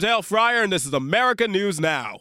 Dale 0.00 0.22
Fryer, 0.22 0.62
and 0.62 0.72
this 0.72 0.86
is 0.86 0.94
America 0.94 1.46
News 1.46 1.78
Now. 1.78 2.20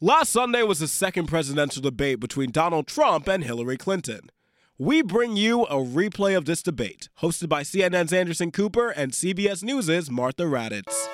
Last 0.00 0.30
Sunday 0.30 0.62
was 0.62 0.78
the 0.78 0.86
second 0.86 1.26
presidential 1.26 1.82
debate 1.82 2.20
between 2.20 2.52
Donald 2.52 2.86
Trump 2.86 3.26
and 3.26 3.42
Hillary 3.42 3.76
Clinton. 3.76 4.30
We 4.78 5.02
bring 5.02 5.36
you 5.36 5.64
a 5.64 5.74
replay 5.74 6.36
of 6.36 6.44
this 6.44 6.62
debate, 6.62 7.08
hosted 7.20 7.48
by 7.48 7.64
CNN's 7.64 8.12
Anderson 8.12 8.52
Cooper 8.52 8.90
and 8.90 9.10
CBS 9.10 9.64
News' 9.64 10.08
Martha 10.08 10.44
Raddatz. 10.44 11.08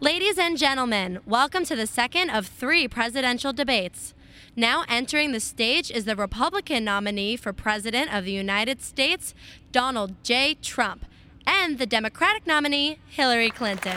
Ladies 0.00 0.38
and 0.38 0.56
gentlemen, 0.56 1.18
welcome 1.26 1.66
to 1.66 1.76
the 1.76 1.86
second 1.86 2.30
of 2.30 2.46
three 2.46 2.88
presidential 2.88 3.52
debates. 3.52 4.14
Now 4.56 4.84
entering 4.88 5.32
the 5.32 5.40
stage 5.40 5.90
is 5.90 6.06
the 6.06 6.16
Republican 6.16 6.84
nominee 6.84 7.36
for 7.36 7.52
President 7.52 8.14
of 8.14 8.24
the 8.24 8.32
United 8.32 8.80
States, 8.80 9.34
Donald 9.72 10.14
J. 10.24 10.54
Trump, 10.62 11.04
and 11.46 11.78
the 11.78 11.86
Democratic 11.86 12.46
nominee, 12.46 12.98
Hillary 13.08 13.50
Clinton. 13.50 13.96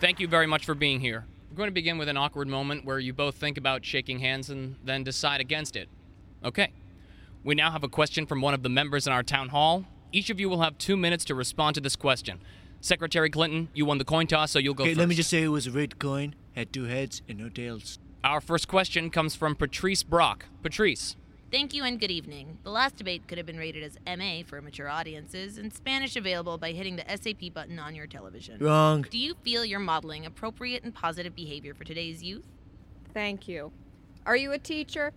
Thank 0.00 0.20
you 0.20 0.28
very 0.28 0.46
much 0.46 0.64
for 0.66 0.74
being 0.74 1.00
here. 1.00 1.24
We're 1.50 1.56
going 1.56 1.68
to 1.68 1.72
begin 1.74 1.96
with 1.96 2.08
an 2.08 2.16
awkward 2.18 2.48
moment 2.48 2.84
where 2.84 2.98
you 2.98 3.12
both 3.14 3.36
think 3.36 3.56
about 3.56 3.84
shaking 3.84 4.18
hands 4.18 4.50
and 4.50 4.76
then 4.84 5.04
decide 5.04 5.40
against 5.40 5.74
it. 5.74 5.88
Okay. 6.44 6.70
We 7.42 7.54
now 7.54 7.70
have 7.70 7.82
a 7.82 7.88
question 7.88 8.26
from 8.26 8.42
one 8.42 8.52
of 8.52 8.62
the 8.62 8.68
members 8.68 9.06
in 9.06 9.12
our 9.12 9.22
town 9.22 9.48
hall. 9.48 9.84
Each 10.12 10.28
of 10.28 10.38
you 10.38 10.48
will 10.48 10.60
have 10.60 10.76
two 10.76 10.96
minutes 10.96 11.24
to 11.26 11.34
respond 11.34 11.74
to 11.76 11.80
this 11.80 11.96
question. 11.96 12.40
Secretary 12.80 13.30
Clinton, 13.30 13.68
you 13.72 13.86
won 13.86 13.98
the 13.98 14.04
coin 14.04 14.26
toss, 14.26 14.50
so 14.50 14.58
you'll 14.58 14.74
go 14.74 14.84
Okay, 14.84 14.92
first. 14.92 14.98
let 14.98 15.08
me 15.08 15.14
just 15.14 15.30
say 15.30 15.42
it 15.42 15.48
was 15.48 15.66
a 15.66 15.70
red 15.70 15.98
coin, 15.98 16.34
had 16.54 16.72
two 16.72 16.84
heads 16.84 17.22
and 17.28 17.38
no 17.38 17.48
tails. 17.48 17.98
Our 18.22 18.40
first 18.40 18.68
question 18.68 19.10
comes 19.10 19.34
from 19.34 19.54
Patrice 19.56 20.02
Brock. 20.02 20.44
Patrice, 20.62 21.16
Thank 21.56 21.72
you 21.72 21.84
and 21.84 21.98
good 21.98 22.10
evening. 22.10 22.58
The 22.64 22.70
last 22.70 22.96
debate 22.96 23.26
could 23.26 23.38
have 23.38 23.46
been 23.46 23.56
rated 23.56 23.82
as 23.82 23.96
MA 24.06 24.42
for 24.46 24.60
mature 24.60 24.90
audiences 24.90 25.56
and 25.56 25.72
Spanish 25.72 26.14
available 26.14 26.58
by 26.58 26.72
hitting 26.72 26.96
the 26.96 27.04
SAP 27.08 27.54
button 27.54 27.78
on 27.78 27.94
your 27.94 28.06
television. 28.06 28.62
Wrong. 28.62 29.06
Do 29.08 29.16
you 29.16 29.32
feel 29.42 29.64
you're 29.64 29.80
modeling 29.80 30.26
appropriate 30.26 30.84
and 30.84 30.94
positive 30.94 31.34
behavior 31.34 31.72
for 31.72 31.84
today's 31.84 32.22
youth? 32.22 32.44
Thank 33.14 33.48
you. 33.48 33.72
Are 34.26 34.36
you 34.36 34.52
a 34.52 34.58
teacher? 34.58 35.14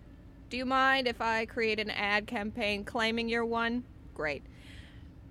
Do 0.48 0.56
you 0.56 0.64
mind 0.64 1.06
if 1.06 1.20
I 1.20 1.44
create 1.44 1.78
an 1.78 1.90
ad 1.90 2.26
campaign 2.26 2.84
claiming 2.84 3.28
you're 3.28 3.44
one? 3.44 3.84
Great. 4.14 4.42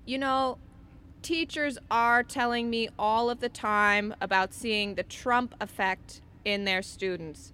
You 0.06 0.20
know, 0.20 0.60
teachers 1.24 1.80
are 1.90 2.22
telling 2.22 2.70
me 2.70 2.88
all 3.00 3.32
of 3.32 3.40
the 3.40 3.50
time 3.50 4.14
about 4.22 4.54
seeing 4.54 4.94
the 4.94 5.02
Trump 5.02 5.56
effect 5.60 6.22
in 6.46 6.66
their 6.66 6.84
students. 6.84 7.52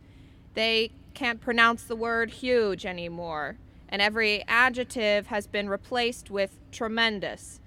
They 0.56 0.92
can't 1.16 1.42
pronounce 1.42 1.84
the 1.84 1.96
word 1.96 2.30
huge 2.30 2.86
anymore, 2.86 3.58
and 3.90 4.02
every 4.02 4.44
adjective 4.48 5.28
has 5.28 5.48
been 5.48 5.70
replaced 5.70 6.30
with 6.30 6.58
tremendous. 6.72 7.60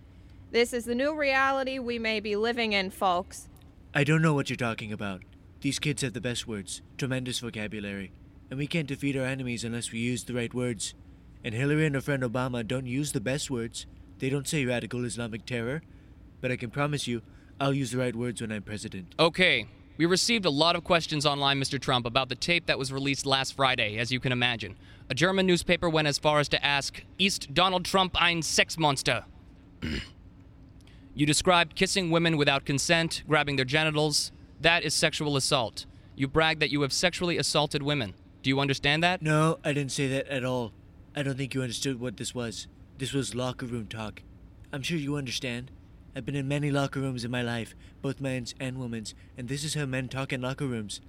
This 0.53 0.73
is 0.73 0.85
the 0.85 0.95
new 0.95 1.15
reality 1.19 1.79
we 1.79 1.99
may 1.99 2.21
be 2.21 2.37
living 2.37 2.73
in, 2.73 2.91
folks. 2.91 3.49
I 3.95 4.05
don't 4.05 4.23
know 4.23 4.35
what 4.35 4.49
you're 4.51 4.57
talking 4.57 4.93
about. 4.93 5.23
These 5.61 5.79
kids 5.79 6.03
have 6.03 6.13
the 6.13 6.21
best 6.21 6.47
words, 6.47 6.83
tremendous 6.97 7.41
vocabulary, 7.41 8.13
and 8.51 8.59
we 8.59 8.67
can't 8.67 8.87
defeat 8.87 9.17
our 9.17 9.25
enemies 9.25 9.65
unless 9.65 9.91
we 9.91 9.99
use 9.99 10.25
the 10.25 10.35
right 10.35 10.55
words. 10.55 10.95
And 11.43 11.55
Hillary 11.55 11.87
and 11.87 11.95
her 11.95 12.01
friend 12.01 12.23
Obama 12.23 12.67
don't 12.67 12.87
use 12.87 13.13
the 13.13 13.21
best 13.21 13.51
words. 13.51 13.87
They 14.19 14.29
don't 14.29 14.47
say 14.49 14.65
radical 14.65 15.05
Islamic 15.05 15.47
terror. 15.47 15.83
But 16.41 16.51
I 16.53 16.57
can 16.57 16.71
promise 16.71 17.07
you, 17.07 17.23
I'll 17.61 17.75
use 17.75 17.91
the 17.91 17.99
right 17.99 18.15
words 18.15 18.41
when 18.41 18.53
I'm 18.53 18.63
president. 18.63 19.14
okay. 19.19 19.67
We 19.98 20.07
received 20.07 20.45
a 20.45 20.51
lot 20.51 20.77
of 20.77 20.85
questions 20.85 21.27
online, 21.27 21.61
Mr. 21.61 21.81
Trump, 21.81 22.07
about 22.07 22.29
the 22.29 22.36
tape 22.36 22.67
that 22.67 22.79
was 22.79 22.92
released 22.92 23.27
last 23.27 23.55
Friday, 23.57 23.98
as 23.98 24.13
you 24.13 24.20
can 24.20 24.31
imagine. 24.31 24.77
A 25.11 25.14
German 25.14 25.45
newspaper 25.45 25.91
went 25.91 26.07
as 26.07 26.19
far 26.19 26.39
as 26.39 26.48
to 26.51 26.64
ask, 26.64 27.03
Ist 27.19 27.53
Donald 27.53 27.85
Trump 27.85 28.17
ein 28.23 28.42
Sexmonster? 28.42 29.25
you 31.14 31.27
described 31.27 31.75
kissing 31.75 32.13
women 32.13 32.37
without 32.37 32.64
consent, 32.64 33.25
grabbing 33.27 33.57
their 33.57 33.64
genitals. 33.64 34.31
That 34.61 34.85
is 34.85 34.95
sexual 34.95 35.37
assault. 35.37 35.85
You 36.14 36.29
bragged 36.29 36.63
that 36.63 36.70
you 36.70 36.83
have 36.83 36.92
sexually 36.92 37.37
assaulted 37.37 37.83
women. 37.83 38.14
Do 38.45 38.51
you 38.51 38.61
understand 38.61 39.03
that? 39.03 39.20
No, 39.20 39.58
I 39.64 39.73
didn't 39.73 39.91
say 39.91 40.07
that 40.07 40.29
at 40.29 40.45
all. 40.45 40.73
I 41.17 41.25
don't 41.25 41.37
think 41.37 41.55
you 41.55 41.63
understood 41.63 41.98
what 41.98 42.19
this 42.19 42.33
was. 42.33 42.69
This 42.98 43.13
was 43.13 43.35
locker 43.35 43.67
room 43.67 43.89
talk. 43.89 44.23
I'm 44.73 44.83
sure 44.83 44.97
you 44.97 45.17
understand. 45.17 45.73
I've 46.17 46.24
been 46.24 46.35
in 46.35 46.48
many 46.48 46.70
locker 46.70 47.01
rooms 47.01 47.24
in 47.24 47.30
my 47.30 47.42
life, 47.42 47.74
both 48.02 48.20
men's 48.20 48.55
and 48.58 48.79
women's, 48.79 49.14
and 49.36 49.48
this 49.48 49.64
is 49.64 49.74
how 49.74 49.86
men 49.86 50.08
talk 50.08 50.33
in 50.33 50.41
locker 50.41 50.67
rooms. 50.67 51.01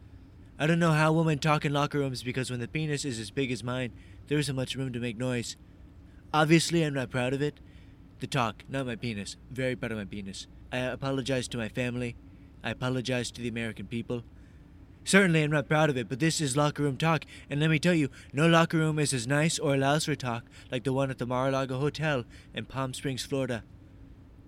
I 0.57 0.67
don't 0.67 0.79
know 0.79 0.91
how 0.91 1.13
women 1.13 1.39
talk 1.39 1.63
in 1.63 1.73
locker 1.73 1.99
rooms 1.99 2.21
because 2.21 2.51
when 2.51 2.59
the 2.59 2.67
penis 2.67 3.05
is 3.05 3.19
as 3.19 3.31
big 3.31 3.51
as 3.51 3.63
mine, 3.63 3.91
there 4.27 4.37
isn't 4.37 4.55
much 4.55 4.75
room 4.75 4.91
to 4.93 4.99
make 4.99 5.17
noise. 5.17 5.55
Obviously, 6.33 6.83
I'm 6.83 6.93
not 6.93 7.09
proud 7.09 7.33
of 7.33 7.41
it. 7.41 7.59
The 8.19 8.27
talk, 8.27 8.63
not 8.67 8.85
my 8.85 8.95
penis. 8.95 9.37
Very 9.49 9.75
proud 9.75 9.93
of 9.93 9.97
my 9.97 10.05
penis. 10.05 10.47
I 10.71 10.79
apologize 10.79 11.47
to 11.47 11.57
my 11.57 11.69
family. 11.69 12.15
I 12.63 12.71
apologize 12.71 13.31
to 13.31 13.41
the 13.41 13.47
American 13.47 13.87
people. 13.87 14.23
Certainly, 15.05 15.43
I'm 15.43 15.51
not 15.51 15.69
proud 15.69 15.89
of 15.89 15.97
it, 15.97 16.09
but 16.09 16.19
this 16.19 16.41
is 16.41 16.57
locker 16.57 16.83
room 16.83 16.97
talk, 16.97 17.23
and 17.49 17.59
let 17.61 17.69
me 17.69 17.79
tell 17.79 17.93
you, 17.93 18.09
no 18.33 18.47
locker 18.47 18.77
room 18.77 18.99
is 18.99 19.13
as 19.13 19.25
nice 19.25 19.57
or 19.57 19.73
allows 19.73 20.05
for 20.05 20.15
talk 20.15 20.43
like 20.71 20.83
the 20.83 20.93
one 20.93 21.09
at 21.09 21.17
the 21.17 21.25
Mar-a-Lago 21.25 21.79
Hotel 21.79 22.25
in 22.53 22.65
Palm 22.65 22.93
Springs, 22.93 23.25
Florida. 23.25 23.63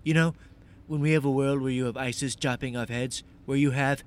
You 0.03 0.13
know, 0.15 0.35
when 0.87 0.99
we 0.99 1.11
have 1.11 1.25
a 1.25 1.31
world 1.31 1.61
where 1.61 1.71
you 1.71 1.85
have 1.85 1.95
ISIS 1.95 2.35
chopping 2.35 2.75
off 2.75 2.89
heads, 2.89 3.23
where 3.45 3.57
you 3.57 3.71
have, 3.71 4.03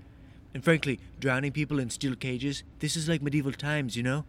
and 0.52 0.64
frankly, 0.64 0.98
drowning 1.20 1.52
people 1.52 1.78
in 1.78 1.90
steel 1.90 2.16
cages, 2.16 2.64
this 2.80 2.96
is 2.96 3.08
like 3.08 3.22
medieval 3.22 3.52
times, 3.52 3.96
you 3.96 4.02
know? 4.02 4.24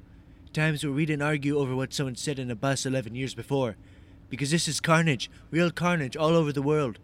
Times 0.53 0.84
where 0.84 0.94
we 0.94 1.06
didn't 1.06 1.24
argue 1.24 1.58
over 1.58 1.76
what 1.76 1.94
someone 1.94 2.16
said 2.16 2.40
in 2.40 2.52
a 2.52 2.56
bus 2.56 2.86
11 2.86 3.16
years 3.16 3.34
before. 3.34 3.76
Because 4.30 4.52
this 4.52 4.68
is 4.68 4.80
carnage, 4.80 5.30
real 5.52 5.72
carnage 5.72 6.16
all 6.16 6.36
over 6.36 6.52
the 6.52 6.62
world. 6.62 7.00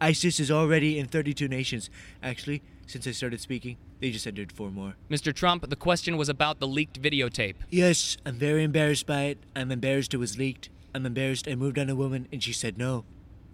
ISIS 0.00 0.38
is 0.38 0.50
already 0.50 0.98
in 0.98 1.06
32 1.06 1.48
nations. 1.48 1.90
Actually, 2.22 2.62
since 2.86 3.06
I 3.06 3.10
started 3.10 3.40
speaking, 3.40 3.76
they 4.00 4.10
just 4.10 4.26
entered 4.26 4.52
four 4.52 4.70
more. 4.70 4.94
Mr. 5.10 5.34
Trump, 5.34 5.68
the 5.68 5.76
question 5.76 6.16
was 6.16 6.28
about 6.28 6.60
the 6.60 6.68
leaked 6.68 7.02
videotape. 7.02 7.56
Yes, 7.68 8.16
I'm 8.24 8.36
very 8.36 8.62
embarrassed 8.62 9.06
by 9.06 9.22
it. 9.24 9.38
I'm 9.56 9.72
embarrassed 9.72 10.14
it 10.14 10.18
was 10.18 10.38
leaked. 10.38 10.70
I'm 10.94 11.04
embarrassed 11.04 11.48
I 11.48 11.56
moved 11.56 11.78
on 11.78 11.90
a 11.90 11.96
woman 11.96 12.28
and 12.32 12.42
she 12.42 12.52
said 12.52 12.78
no. 12.78 13.04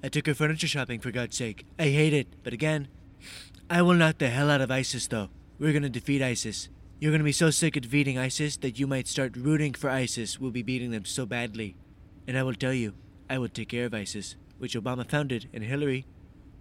I 0.05 0.09
took 0.09 0.27
her 0.27 0.35
furniture 0.35 0.67
shopping 0.67 1.01
for 1.01 1.11
God's 1.11 1.35
sake. 1.35 1.65
I 1.79 1.85
hate 1.85 2.13
it, 2.13 2.29
but 2.43 2.53
again, 2.53 2.89
I 3.71 3.81
will 3.81 3.95
knock 3.95 4.19
the 4.19 4.29
hell 4.29 4.51
out 4.51 4.61
of 4.61 4.71
ISIS 4.71 5.07
though. 5.07 5.31
We're 5.59 5.73
gonna 5.73 5.89
defeat 5.89 6.21
ISIS. 6.21 6.69
You're 7.01 7.11
gonna 7.11 7.25
be 7.25 7.33
so 7.33 7.49
sick 7.49 7.75
of 7.75 7.85
defeating 7.85 8.19
ISIS 8.19 8.59
that 8.59 8.79
you 8.79 8.87
might 8.87 9.09
start 9.09 9.35
rooting 9.35 9.73
for 9.73 9.89
ISIS. 9.89 10.39
We'll 10.39 10.51
be 10.51 10.63
beating 10.63 10.91
them 10.91 11.07
so 11.07 11.25
badly. 11.25 11.77
And 12.29 12.37
I 12.37 12.43
will 12.43 12.53
tell 12.53 12.75
you, 12.75 12.93
I 13.31 13.39
will 13.39 13.49
take 13.49 13.71
care 13.71 13.87
of 13.87 13.95
ISIS, 13.95 14.37
which 14.59 14.75
Obama 14.75 15.09
founded 15.09 15.49
and 15.55 15.65
Hillary 15.65 16.05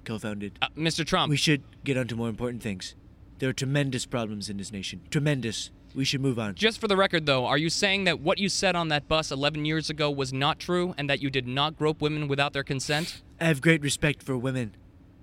co 0.06 0.18
founded. 0.18 0.58
Uh, 0.62 0.70
Mr. 0.78 1.06
Trump, 1.06 1.30
We 1.30 1.36
should 1.36 1.64
get 1.84 1.98
on 1.98 2.08
to 2.08 2.16
more 2.16 2.30
important 2.30 2.64
things. 2.64 2.96
There 3.40 3.50
are 3.50 3.54
tremendous 3.54 4.06
problems 4.06 4.50
in 4.50 4.56
this 4.56 4.72
nation. 4.72 5.02
Tremendous. 5.12 5.70
We 5.96 6.06
should 6.06 6.22
move 6.22 6.40
on. 6.40 6.56
Just 6.56 6.80
for 6.82 6.88
the 6.88 6.98
record, 6.98 7.26
though, 7.26 7.46
are 7.46 7.58
you 7.58 7.70
saying 7.70 8.06
that 8.06 8.20
what 8.20 8.40
you 8.40 8.50
said 8.50 8.76
on 8.76 8.88
that 8.90 9.08
bus 9.08 9.32
11 9.32 9.66
years 9.66 9.90
ago 9.90 10.10
was 10.10 10.34
not 10.34 10.58
true 10.60 10.96
and 10.98 11.10
that 11.10 11.22
you 11.22 11.30
did 11.30 11.48
not 11.48 11.78
grope 11.78 12.02
women 12.02 12.28
without 12.28 12.54
their 12.54 12.64
consent? 12.64 13.22
I 13.40 13.46
have 13.46 13.62
great 13.62 13.82
respect 13.82 14.24
for 14.24 14.36
women. 14.38 14.74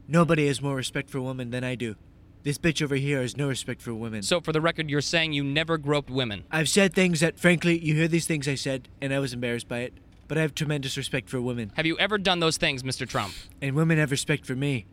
Nobody 0.07 0.47
has 0.47 0.63
more 0.63 0.77
respect 0.77 1.11
for 1.11 1.21
women 1.21 1.51
than 1.51 1.65
I 1.65 1.75
do. 1.75 1.97
This 2.43 2.57
bitch 2.57 2.81
over 2.83 2.95
here 2.95 3.21
has 3.21 3.37
no 3.37 3.49
respect 3.49 3.83
for 3.83 3.93
women. 3.95 4.23
So, 4.23 4.41
for 4.41 4.53
the 4.53 4.61
record, 4.61 4.89
you're 4.89 5.01
saying 5.03 5.33
you 5.35 5.45
never 5.45 5.77
groped 5.77 6.09
women. 6.09 6.45
I've 6.51 6.69
said 6.71 6.95
things 6.95 7.21
that, 7.21 7.39
frankly, 7.39 7.79
you 7.79 7.95
hear 7.95 8.09
these 8.09 8.27
things 8.27 8.49
I 8.49 8.55
said, 8.55 8.89
and 9.01 9.13
I 9.13 9.19
was 9.19 9.33
embarrassed 9.35 9.69
by 9.69 9.81
it. 9.81 9.93
But 10.27 10.39
I 10.39 10.43
have 10.43 10.55
tremendous 10.55 10.97
respect 10.97 11.29
for 11.29 11.41
women, 11.41 11.73
Have 11.75 11.87
you 11.87 11.99
ever 11.99 12.17
done 12.17 12.39
those 12.39 12.57
things, 12.57 12.85
Mr. 12.85 13.07
Trump? 13.07 13.35
and 13.61 13.75
women 13.75 13.99
have 13.99 14.13
respect 14.13 14.47
for 14.47 14.55
me. 14.55 14.87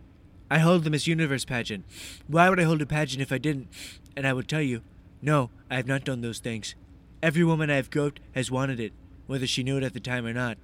I 0.50 0.57
hold 0.60 0.84
the 0.84 0.90
Miss 0.90 1.06
Universe 1.07 1.46
pageant. 1.46 1.86
Why 2.28 2.50
would 2.50 2.60
I 2.60 2.63
hold 2.63 2.81
a 2.81 2.86
pageant 2.88 3.22
if 3.22 3.31
I 3.31 3.38
didn't? 3.38 3.68
And 4.16 4.25
I 4.25 4.34
would 4.34 4.48
tell 4.48 4.62
you, 4.63 4.81
no, 5.28 5.50
I 5.70 5.76
have 5.76 5.88
not 5.88 6.06
done 6.06 6.22
those 6.22 6.40
things. 6.40 6.74
Every 7.22 7.44
woman 7.44 7.70
I 7.70 7.76
have 7.76 7.90
groped 7.90 8.22
has 8.34 8.50
wanted 8.50 8.80
it, 8.80 8.94
whether 9.26 9.46
she 9.46 9.62
knew 9.62 9.76
it 9.76 9.84
at 9.84 9.94
the 9.94 10.00
time 10.00 10.26
or 10.26 10.32
not. 10.32 10.58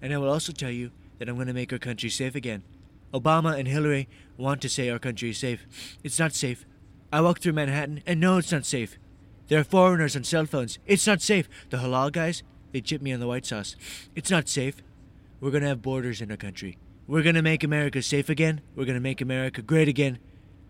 And 0.00 0.10
I 0.10 0.16
will 0.16 0.30
also 0.30 0.52
tell 0.52 0.70
you 0.70 0.90
that 1.18 1.28
I'm 1.28 1.34
going 1.34 1.48
to 1.48 1.52
make 1.52 1.70
our 1.70 1.78
country 1.78 2.08
safe 2.08 2.34
again. 2.34 2.62
Obama 3.12 3.58
and 3.58 3.68
Hillary 3.68 4.08
want 4.38 4.62
to 4.62 4.70
say 4.70 4.88
our 4.88 4.98
country 4.98 5.28
is 5.28 5.38
safe. 5.38 5.66
It's 6.02 6.18
not 6.18 6.32
safe. 6.32 6.64
I 7.12 7.20
walk 7.20 7.40
through 7.40 7.52
Manhattan 7.52 8.02
and 8.06 8.20
no, 8.20 8.38
it's 8.38 8.52
not 8.52 8.64
safe. 8.64 8.96
There 9.48 9.60
are 9.60 9.64
foreigners 9.64 10.16
on 10.16 10.24
cell 10.24 10.46
phones. 10.46 10.78
It's 10.86 11.06
not 11.06 11.20
safe. 11.20 11.46
The 11.68 11.76
halal 11.76 12.10
guys, 12.10 12.42
they 12.72 12.80
chip 12.80 13.02
me 13.02 13.12
on 13.12 13.20
the 13.20 13.28
white 13.28 13.44
sauce. 13.44 13.76
It's 14.14 14.30
not 14.30 14.48
safe. 14.48 14.76
We're 15.40 15.50
going 15.50 15.62
to 15.62 15.68
have 15.68 15.82
borders 15.82 16.22
in 16.22 16.30
our 16.30 16.38
country. 16.38 16.78
We're 17.06 17.22
going 17.22 17.34
to 17.34 17.42
make 17.42 17.62
America 17.62 18.00
safe 18.00 18.30
again. 18.30 18.62
We're 18.74 18.86
going 18.86 18.94
to 18.96 19.00
make 19.00 19.20
America 19.20 19.60
great 19.60 19.88
again. 19.88 20.20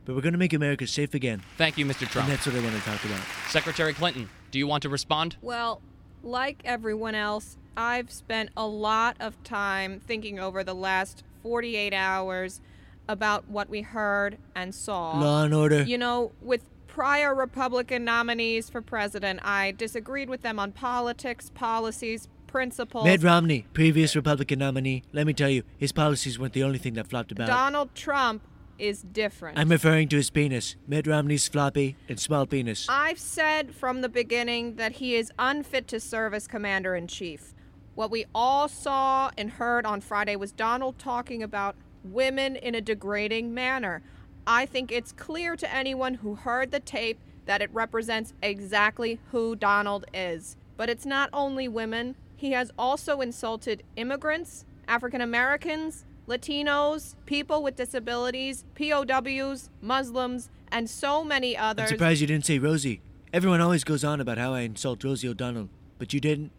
But 0.04 0.14
we're 0.14 0.22
going 0.22 0.32
to 0.32 0.38
make 0.38 0.52
America 0.52 0.86
safe 0.86 1.14
again. 1.14 1.42
Thank 1.56 1.78
you, 1.78 1.86
Mr. 1.86 2.06
Trump. 2.06 2.06
And 2.06 2.12
Trump. 2.12 2.28
that's 2.28 2.46
what 2.46 2.56
I 2.56 2.60
want 2.60 2.76
to 2.76 2.82
talk 2.82 3.04
about. 3.04 3.20
Secretary 3.48 3.94
Clinton, 3.94 4.28
do 4.50 4.58
you 4.58 4.66
want 4.66 4.82
to 4.82 4.88
respond? 4.88 5.36
Well, 5.40 5.80
like 6.22 6.60
everyone 6.64 7.14
else, 7.14 7.56
I've 7.76 8.10
spent 8.10 8.50
a 8.56 8.66
lot 8.66 9.16
of 9.20 9.42
time 9.44 10.00
thinking 10.00 10.38
over 10.38 10.62
the 10.62 10.74
last 10.74 11.24
48 11.42 11.94
hours 11.94 12.60
about 13.08 13.48
what 13.48 13.68
we 13.68 13.82
heard 13.82 14.38
and 14.54 14.74
saw. 14.74 15.18
Law 15.18 15.44
and 15.44 15.54
order. 15.54 15.82
You 15.82 15.98
know, 15.98 16.32
with 16.40 16.62
prior 16.86 17.34
Republican 17.34 18.04
nominees 18.04 18.70
for 18.70 18.80
president, 18.80 19.40
I 19.42 19.72
disagreed 19.72 20.28
with 20.28 20.42
them 20.42 20.58
on 20.58 20.72
politics, 20.72 21.50
policies, 21.54 22.28
principles. 22.46 23.04
Mitt 23.04 23.22
Romney, 23.22 23.66
previous 23.72 24.14
Republican 24.14 24.60
nominee. 24.60 25.02
Let 25.12 25.26
me 25.26 25.32
tell 25.34 25.50
you, 25.50 25.64
his 25.76 25.92
policies 25.92 26.38
weren't 26.38 26.52
the 26.52 26.62
only 26.62 26.78
thing 26.78 26.94
that 26.94 27.08
flopped 27.08 27.32
about. 27.32 27.48
Donald 27.48 27.94
Trump 27.94 28.42
is 28.78 29.02
different. 29.02 29.58
I'm 29.58 29.68
referring 29.68 30.08
to 30.08 30.16
his 30.16 30.30
penis. 30.30 30.76
Mitt 30.86 31.06
Romney's 31.06 31.48
floppy 31.48 31.96
and 32.08 32.18
small 32.18 32.46
penis. 32.46 32.86
I've 32.88 33.18
said 33.18 33.74
from 33.74 34.00
the 34.00 34.08
beginning 34.08 34.76
that 34.76 34.92
he 34.92 35.14
is 35.16 35.32
unfit 35.38 35.88
to 35.88 36.00
serve 36.00 36.34
as 36.34 36.46
commander 36.46 36.94
in 36.94 37.06
chief. 37.06 37.54
What 37.94 38.10
we 38.10 38.26
all 38.34 38.68
saw 38.68 39.30
and 39.38 39.50
heard 39.50 39.86
on 39.86 40.00
Friday 40.00 40.36
was 40.36 40.52
Donald 40.52 40.98
talking 40.98 41.42
about 41.42 41.76
women 42.02 42.56
in 42.56 42.74
a 42.74 42.80
degrading 42.80 43.54
manner. 43.54 44.02
I 44.46 44.66
think 44.66 44.92
it's 44.92 45.12
clear 45.12 45.56
to 45.56 45.74
anyone 45.74 46.14
who 46.14 46.34
heard 46.34 46.70
the 46.70 46.80
tape 46.80 47.20
that 47.46 47.62
it 47.62 47.70
represents 47.72 48.34
exactly 48.42 49.20
who 49.30 49.54
Donald 49.56 50.06
is. 50.12 50.56
But 50.76 50.90
it's 50.90 51.06
not 51.06 51.30
only 51.32 51.68
women, 51.68 52.16
he 52.36 52.52
has 52.52 52.70
also 52.78 53.20
insulted 53.20 53.82
immigrants, 53.96 54.64
African 54.88 55.20
Americans, 55.20 56.04
Latinos, 56.28 57.14
people 57.26 57.62
with 57.62 57.76
disabilities, 57.76 58.64
POWs, 58.74 59.70
Muslims, 59.80 60.48
and 60.70 60.88
so 60.88 61.22
many 61.22 61.56
others. 61.56 61.84
I'm 61.84 61.88
surprised 61.96 62.20
you 62.20 62.26
didn't 62.26 62.46
say 62.46 62.58
Rosie. 62.58 63.00
Everyone 63.32 63.60
always 63.60 63.84
goes 63.84 64.04
on 64.04 64.20
about 64.20 64.38
how 64.38 64.54
I 64.54 64.60
insult 64.60 65.04
Rosie 65.04 65.28
O'Donnell, 65.28 65.68
but 65.98 66.12
you 66.12 66.20
didn't. 66.20 66.52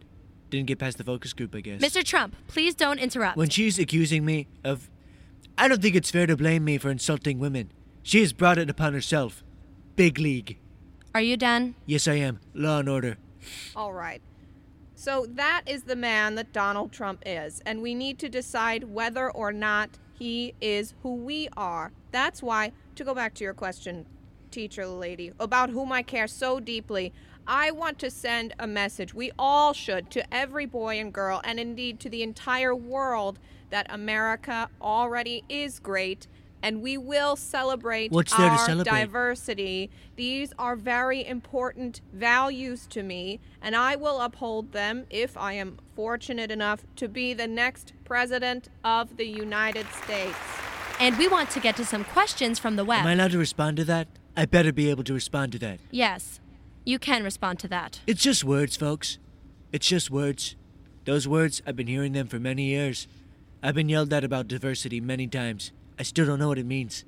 Didn't 0.48 0.66
get 0.66 0.78
past 0.78 0.96
the 0.96 1.04
focus 1.04 1.32
group, 1.32 1.54
I 1.56 1.60
guess. 1.60 1.80
Mr. 1.80 2.04
Trump, 2.04 2.36
please 2.46 2.74
don't 2.74 3.00
interrupt. 3.00 3.36
When 3.36 3.48
she's 3.48 3.78
accusing 3.78 4.24
me 4.24 4.46
of. 4.62 4.88
I 5.58 5.68
don't 5.68 5.82
think 5.82 5.96
it's 5.96 6.10
fair 6.10 6.26
to 6.26 6.36
blame 6.36 6.64
me 6.64 6.78
for 6.78 6.90
insulting 6.90 7.38
women. 7.38 7.72
She 8.02 8.20
has 8.20 8.32
brought 8.32 8.58
it 8.58 8.70
upon 8.70 8.92
herself. 8.92 9.42
Big 9.96 10.18
league. 10.18 10.58
Are 11.14 11.20
you 11.20 11.36
done? 11.36 11.74
Yes, 11.86 12.06
I 12.06 12.14
am. 12.14 12.40
Law 12.54 12.78
and 12.78 12.88
order. 12.88 13.16
All 13.74 13.92
right. 13.92 14.20
So 14.98 15.26
that 15.34 15.62
is 15.66 15.82
the 15.82 15.94
man 15.94 16.36
that 16.36 16.54
Donald 16.54 16.90
Trump 16.90 17.22
is, 17.26 17.62
and 17.66 17.82
we 17.82 17.94
need 17.94 18.18
to 18.18 18.30
decide 18.30 18.84
whether 18.84 19.30
or 19.30 19.52
not 19.52 19.90
he 20.14 20.54
is 20.58 20.94
who 21.02 21.14
we 21.14 21.50
are. 21.54 21.92
That's 22.12 22.42
why, 22.42 22.72
to 22.94 23.04
go 23.04 23.14
back 23.14 23.34
to 23.34 23.44
your 23.44 23.52
question, 23.52 24.06
teacher 24.50 24.86
lady, 24.86 25.32
about 25.38 25.68
whom 25.68 25.92
I 25.92 26.02
care 26.02 26.26
so 26.26 26.60
deeply, 26.60 27.12
I 27.46 27.72
want 27.72 27.98
to 27.98 28.10
send 28.10 28.54
a 28.58 28.66
message. 28.66 29.12
We 29.12 29.32
all 29.38 29.74
should 29.74 30.10
to 30.12 30.34
every 30.34 30.64
boy 30.64 30.98
and 30.98 31.12
girl, 31.12 31.42
and 31.44 31.60
indeed 31.60 32.00
to 32.00 32.08
the 32.08 32.22
entire 32.22 32.74
world, 32.74 33.38
that 33.68 33.86
America 33.90 34.70
already 34.80 35.44
is 35.50 35.78
great. 35.78 36.26
And 36.66 36.82
we 36.82 36.98
will 36.98 37.36
celebrate 37.36 38.10
What's 38.10 38.36
there 38.36 38.48
to 38.48 38.52
our 38.52 38.66
celebrate? 38.66 38.90
diversity. 38.90 39.88
These 40.16 40.52
are 40.58 40.74
very 40.74 41.24
important 41.24 42.00
values 42.12 42.88
to 42.88 43.04
me, 43.04 43.38
and 43.62 43.76
I 43.76 43.94
will 43.94 44.20
uphold 44.20 44.72
them 44.72 45.06
if 45.08 45.36
I 45.36 45.52
am 45.52 45.78
fortunate 45.94 46.50
enough 46.50 46.82
to 46.96 47.06
be 47.06 47.34
the 47.34 47.46
next 47.46 47.92
president 48.04 48.68
of 48.82 49.16
the 49.16 49.26
United 49.26 49.86
States. 50.02 50.36
And 50.98 51.16
we 51.16 51.28
want 51.28 51.50
to 51.50 51.60
get 51.60 51.76
to 51.76 51.84
some 51.84 52.02
questions 52.02 52.58
from 52.58 52.74
the 52.74 52.84
web. 52.84 53.02
Am 53.02 53.06
I 53.06 53.12
allowed 53.12 53.30
to 53.30 53.38
respond 53.38 53.76
to 53.76 53.84
that? 53.84 54.08
I 54.36 54.44
better 54.44 54.72
be 54.72 54.90
able 54.90 55.04
to 55.04 55.14
respond 55.14 55.52
to 55.52 55.60
that. 55.60 55.78
yes, 55.92 56.40
you 56.84 56.98
can 56.98 57.22
respond 57.22 57.60
to 57.60 57.68
that. 57.68 58.00
It's 58.08 58.22
just 58.22 58.42
words, 58.42 58.76
folks. 58.76 59.18
It's 59.70 59.86
just 59.86 60.10
words. 60.10 60.56
Those 61.04 61.28
words, 61.28 61.62
I've 61.64 61.76
been 61.76 61.86
hearing 61.86 62.12
them 62.12 62.26
for 62.26 62.40
many 62.40 62.64
years. 62.64 63.06
I've 63.62 63.76
been 63.76 63.88
yelled 63.88 64.12
at 64.12 64.24
about 64.24 64.48
diversity 64.48 65.00
many 65.00 65.28
times. 65.28 65.70
I 65.98 66.02
still 66.02 66.26
don't 66.26 66.38
know 66.38 66.48
what 66.48 66.58
it 66.58 66.66
means. 66.66 67.04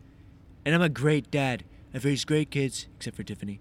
And 0.64 0.74
I'm 0.74 0.82
a 0.82 0.88
great 0.88 1.30
dad. 1.30 1.64
I've 1.94 2.04
raised 2.04 2.26
great 2.26 2.50
kids, 2.50 2.86
except 2.96 3.16
for 3.16 3.22
Tiffany. 3.22 3.60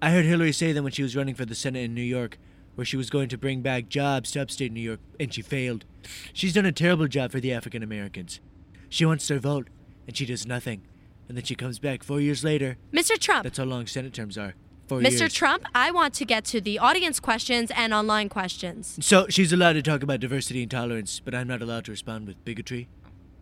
I 0.00 0.10
heard 0.10 0.24
Hillary 0.24 0.52
say 0.52 0.72
that 0.72 0.82
when 0.82 0.92
she 0.92 1.02
was 1.02 1.16
running 1.16 1.34
for 1.34 1.44
the 1.44 1.54
Senate 1.54 1.84
in 1.84 1.94
New 1.94 2.02
York, 2.02 2.38
where 2.76 2.84
she 2.84 2.96
was 2.96 3.10
going 3.10 3.28
to 3.28 3.36
bring 3.36 3.60
back 3.60 3.88
jobs 3.88 4.30
to 4.32 4.40
upstate 4.42 4.70
New 4.72 4.80
York, 4.80 5.00
and 5.18 5.34
she 5.34 5.42
failed. 5.42 5.84
She's 6.32 6.52
done 6.52 6.66
a 6.66 6.72
terrible 6.72 7.08
job 7.08 7.32
for 7.32 7.40
the 7.40 7.52
African 7.52 7.82
Americans. 7.82 8.40
She 8.88 9.04
wants 9.04 9.26
their 9.26 9.40
vote, 9.40 9.68
and 10.06 10.16
she 10.16 10.24
does 10.24 10.46
nothing. 10.46 10.82
And 11.28 11.36
then 11.36 11.44
she 11.44 11.56
comes 11.56 11.78
back 11.80 12.04
four 12.04 12.20
years 12.20 12.44
later. 12.44 12.78
Mr. 12.92 13.18
Trump, 13.18 13.42
That's 13.42 13.58
how 13.58 13.64
long 13.64 13.86
Senate 13.86 14.14
terms 14.14 14.38
are. 14.38 14.54
Four 14.86 15.00
Mr. 15.00 15.20
years. 15.20 15.34
Trump, 15.34 15.64
I 15.74 15.90
want 15.90 16.14
to 16.14 16.24
get 16.24 16.44
to 16.46 16.60
the 16.60 16.78
audience 16.78 17.20
questions 17.20 17.70
and 17.74 17.92
online 17.92 18.28
questions. 18.28 18.96
So 19.04 19.26
she's 19.28 19.52
allowed 19.52 19.74
to 19.74 19.82
talk 19.82 20.02
about 20.02 20.20
diversity 20.20 20.62
and 20.62 20.70
tolerance, 20.70 21.20
but 21.20 21.34
I'm 21.34 21.48
not 21.48 21.60
allowed 21.60 21.84
to 21.86 21.90
respond 21.90 22.28
with 22.28 22.42
bigotry. 22.44 22.88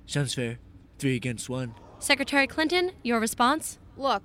Sounds 0.06 0.34
fair. 0.34 0.58
Three 0.98 1.16
against 1.16 1.48
one. 1.48 1.74
Secretary 1.98 2.46
Clinton, 2.46 2.92
your 3.02 3.20
response? 3.20 3.78
Look, 3.96 4.22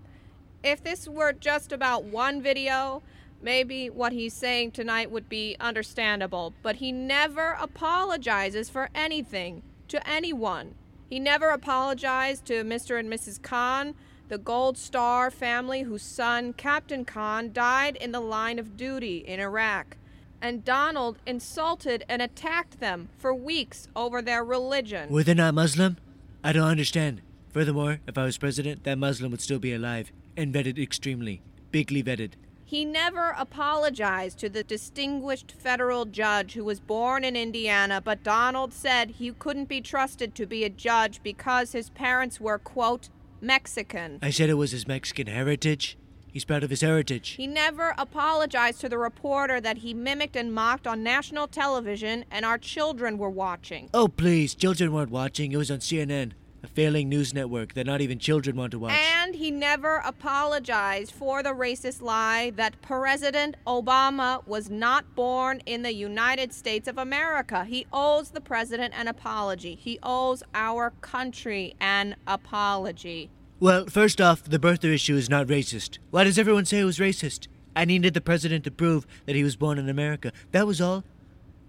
if 0.64 0.84
this 0.84 1.08
were 1.08 1.34
just 1.34 1.72
about 1.72 2.04
one 2.04 2.42
video, 2.42 3.02
maybe 3.42 3.90
what 3.90 4.14
he's 4.14 4.34
saying 4.34 4.72
tonight 4.72 5.12
would 5.12 5.28
be 5.28 5.56
understandable, 5.60 6.54
but 6.62 6.78
he 6.78 6.92
never 6.92 7.58
apologizes 7.60 8.70
for 8.70 8.90
anything 8.94 9.64
to 9.88 10.08
anyone. 10.08 10.76
He 11.10 11.20
never 11.20 11.50
apologized 11.50 12.46
to 12.46 12.64
Mr. 12.64 13.00
and 13.00 13.12
Mrs. 13.12 13.42
Khan, 13.42 13.96
the 14.30 14.38
Gold 14.38 14.78
Star 14.78 15.30
family 15.30 15.82
whose 15.82 16.04
son, 16.04 16.54
Captain 16.54 17.04
Khan, 17.04 17.52
died 17.52 17.98
in 17.98 18.14
the 18.14 18.22
line 18.22 18.60
of 18.60 18.78
duty 18.78 19.18
in 19.18 19.42
Iraq. 19.42 19.98
And 20.42 20.64
Donald 20.64 21.18
insulted 21.26 22.06
and 22.08 22.22
attacked 22.22 22.80
them 22.80 23.10
for 23.18 23.34
weeks 23.36 23.90
over 23.96 24.22
their 24.22 24.44
religion. 24.44 25.10
Were 25.10 25.24
they 25.24 25.34
not 25.34 25.54
Muslim? 25.54 25.98
I 26.44 26.54
don't 26.54 26.68
understand. 26.68 27.22
Furthermore, 27.50 28.00
if 28.08 28.18
I 28.18 28.24
was 28.24 28.38
president, 28.38 28.84
that 28.84 28.98
Muslim 28.98 29.32
would 29.32 29.42
still 29.42 29.60
be 29.60 29.74
alive 29.74 30.12
and 30.36 30.54
vetted 30.54 30.82
extremely. 30.82 31.42
Bigly 31.72 32.04
vetted. 32.04 32.34
He 32.66 32.86
never 32.86 33.36
apologized 33.38 34.40
to 34.40 34.50
the 34.50 34.64
distinguished 34.64 35.52
federal 35.52 36.06
judge 36.06 36.54
who 36.54 36.64
was 36.64 36.80
born 36.80 37.24
in 37.24 37.36
Indiana, 37.36 38.02
but 38.02 38.24
Donald 38.24 38.74
said 38.74 39.12
he 39.12 39.32
couldn't 39.32 39.68
be 39.68 39.82
trusted 39.82 40.34
to 40.36 40.46
be 40.46 40.64
a 40.64 40.70
judge 40.70 41.22
because 41.22 41.74
his 41.74 41.90
parents 41.90 42.40
were, 42.40 42.58
quote, 42.58 43.10
Mexican. 43.42 44.20
I 44.22 44.30
said 44.30 44.50
it 44.50 44.54
was 44.54 44.72
his 44.72 44.88
Mexican 44.88 45.28
heritage. 45.28 45.98
He's 46.32 46.46
proud 46.46 46.64
of 46.64 46.70
his 46.70 46.82
heritage. 46.82 47.32
He 47.32 47.46
never 47.46 47.94
apologized 47.98 48.80
to 48.82 48.90
the 48.90 48.98
reporter 48.98 49.60
that 49.60 49.80
he 49.80 49.94
mimicked 49.94 50.38
and 50.38 50.54
mocked 50.54 50.88
on 50.88 51.04
national 51.04 51.48
television 51.48 52.24
and 52.32 52.46
our 52.46 52.58
children 52.58 53.18
were 53.18 53.30
watching. 53.30 53.90
Oh, 53.94 54.08
please. 54.08 54.56
Children 54.56 54.94
weren't 54.94 55.12
watching. 55.12 55.52
It 55.52 55.58
was 55.58 55.70
on 55.70 55.80
CNN, 55.80 56.32
a 56.64 56.68
failing 56.68 57.10
news 57.10 57.34
network 57.34 57.74
that 57.74 57.86
not 57.86 58.00
even 58.00 58.18
children 58.18 58.56
want 58.56 58.72
to 58.72 58.80
watch. 58.80 58.94
And 58.94 59.36
he 59.36 59.52
never 59.52 59.98
apologized 60.06 61.12
for 61.12 61.44
the 61.44 61.50
racist 61.50 62.02
lie 62.02 62.52
that 62.52 62.82
President 62.82 63.58
Obama 63.68 64.46
was 64.48 64.70
not 64.70 65.14
born 65.16 65.62
in 65.66 65.82
the 65.82 65.94
United 65.94 66.54
States 66.54 66.88
of 66.88 66.98
America. 66.98 67.66
He 67.66 67.88
owes 67.92 68.30
the 68.30 68.42
president 68.42 68.94
an 68.96 69.10
apology. 69.10 69.76
He 69.76 70.00
owes 70.02 70.44
our 70.54 70.92
country 71.02 71.76
an 71.82 72.16
apology. 72.26 73.30
Well, 73.62 73.86
first 73.86 74.20
off, 74.20 74.44
the 74.44 74.58
birther 74.58 74.92
issue 74.92 75.16
is 75.16 75.30
not 75.30 75.46
racist. 75.46 76.00
Why 76.10 76.24
does 76.24 76.40
everyone 76.40 76.66
say 76.66 76.80
it 76.80 76.84
was 76.84 76.98
racist? 76.98 77.48
I 77.76 77.86
needed 77.86 78.16
the 78.16 78.20
president 78.20 78.64
to 78.64 78.72
prove 78.72 79.06
that 79.28 79.36
he 79.36 79.44
was 79.44 79.56
born 79.56 79.78
in 79.78 79.88
America. 79.88 80.32
That 80.52 80.66
was 80.66 80.82
all. 80.82 81.04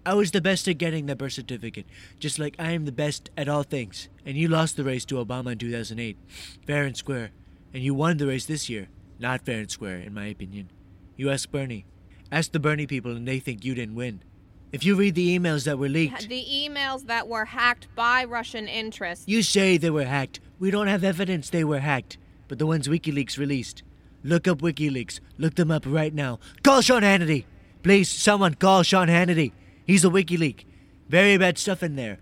I 0.03 0.15
was 0.15 0.31
the 0.31 0.41
best 0.41 0.67
at 0.67 0.79
getting 0.79 1.05
that 1.05 1.19
birth 1.19 1.33
certificate, 1.33 1.85
just 2.19 2.39
like 2.39 2.55
I 2.57 2.71
am 2.71 2.85
the 2.85 2.91
best 2.91 3.29
at 3.37 3.47
all 3.47 3.61
things. 3.61 4.09
And 4.25 4.35
you 4.35 4.47
lost 4.47 4.75
the 4.75 4.83
race 4.83 5.05
to 5.05 5.23
Obama 5.23 5.51
in 5.51 5.59
2008, 5.59 6.17
fair 6.65 6.85
and 6.85 6.97
square. 6.97 7.29
And 7.75 7.83
you 7.83 7.93
won 7.93 8.17
the 8.17 8.25
race 8.25 8.47
this 8.47 8.71
year, 8.71 8.87
not 9.19 9.45
fair 9.45 9.59
and 9.59 9.69
square, 9.69 9.99
in 9.99 10.15
my 10.15 10.25
opinion. 10.25 10.71
You 11.15 11.29
ask 11.29 11.51
Bernie. 11.51 11.85
Ask 12.31 12.53
the 12.53 12.59
Bernie 12.59 12.87
people, 12.87 13.15
and 13.15 13.27
they 13.27 13.37
think 13.37 13.63
you 13.63 13.75
didn't 13.75 13.93
win. 13.93 14.23
If 14.71 14.83
you 14.83 14.95
read 14.95 15.13
the 15.13 15.37
emails 15.37 15.65
that 15.65 15.77
were 15.77 15.87
leaked, 15.87 16.27
The 16.27 16.43
emails 16.51 17.05
that 17.05 17.27
were 17.27 17.45
hacked 17.45 17.87
by 17.95 18.23
Russian 18.23 18.67
interests. 18.67 19.25
you 19.27 19.43
say 19.43 19.77
they 19.77 19.91
were 19.91 20.05
hacked. 20.05 20.39
We 20.63 20.71
don't 20.71 20.87
have 20.87 21.03
evidence 21.03 21.49
they 21.49 21.65
were 21.65 21.81
hacked, 21.81 22.17
but 22.47 22.57
the 22.57 22.65
ones 22.65 22.87
WikiLeaks 22.87 23.37
released. 23.37 23.83
Look 24.23 24.47
up 24.47 24.61
WikiLeaks. 24.61 25.19
Look 25.37 25.55
them 25.55 25.69
up 25.69 25.83
right 25.85 26.13
now. 26.13 26.39
Call 26.63 26.79
Sean 26.79 27.01
Hannity. 27.01 27.43
Please, 27.83 28.09
someone 28.09 28.53
call 28.53 28.81
Sean 28.81 29.09
Hannity. 29.09 29.51
He's 29.85 30.05
a 30.05 30.09
WikiLeak. 30.09 30.63
Very 31.09 31.37
bad 31.37 31.57
stuff 31.57 31.83
in 31.83 31.97
there. 31.97 32.19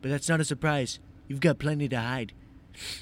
But 0.00 0.12
that's 0.12 0.28
not 0.28 0.38
a 0.38 0.44
surprise. 0.44 1.00
You've 1.26 1.40
got 1.40 1.58
plenty 1.58 1.88
to 1.88 1.98
hide. 1.98 2.32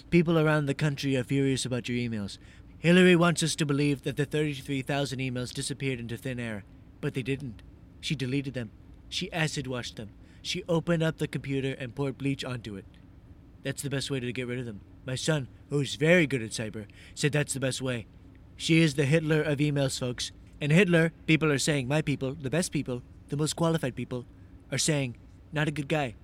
People 0.09 0.39
around 0.39 0.65
the 0.65 0.73
country 0.73 1.19
are 1.19 1.23
furious 1.23 1.67
about 1.67 1.91
your 1.91 1.99
emails. 1.99 2.39
Hillary 2.79 3.15
wants 3.15 3.43
us 3.43 3.55
to 3.57 3.67
believe 3.67 4.05
that 4.05 4.17
the 4.17 4.25
33,000 4.25 5.19
emails 5.19 5.53
disappeared 5.53 6.01
into 6.01 6.17
thin 6.17 6.41
air, 6.41 6.65
but 7.03 7.13
they 7.13 7.23
didn't. 7.23 7.63
She 8.01 8.15
deleted 8.15 8.55
them. 8.55 8.71
She 9.11 9.31
acid 9.35 9.67
washed 9.67 9.97
them. 9.97 10.13
She 10.41 10.65
opened 10.67 11.03
up 11.03 11.19
the 11.19 11.29
computer 11.29 11.77
and 11.79 11.95
poured 11.95 12.17
bleach 12.17 12.43
onto 12.43 12.75
it. 12.77 12.87
That's 13.63 13.83
the 13.83 13.91
best 13.91 14.11
way 14.11 14.21
to 14.21 14.33
get 14.33 14.47
rid 14.47 14.59
of 14.59 14.67
them. 14.67 14.81
My 15.05 15.15
son, 15.15 15.49
who's 15.71 15.95
very 15.95 16.27
good 16.27 16.43
at 16.43 16.51
cyber, 16.51 16.87
said 17.15 17.33
that's 17.33 17.55
the 17.55 17.61
best 17.61 17.83
way. 17.83 18.07
She 18.57 18.81
is 18.81 18.95
the 18.95 19.05
Hitler 19.05 19.43
of 19.43 19.59
emails, 19.59 19.99
folks. 19.99 20.33
And 20.61 20.73
Hitler, 20.73 21.13
people 21.27 21.53
are 21.53 21.59
saying, 21.59 21.87
my 21.89 22.03
people, 22.03 22.35
the 22.35 22.51
best 22.51 22.73
people, 22.73 23.03
the 23.29 23.37
most 23.37 23.55
qualified 23.55 23.95
people, 23.95 24.27
are 24.73 24.79
saying, 24.79 25.17
not 25.53 25.69
a 25.69 25.71
good 25.71 25.89
guy. 25.89 26.15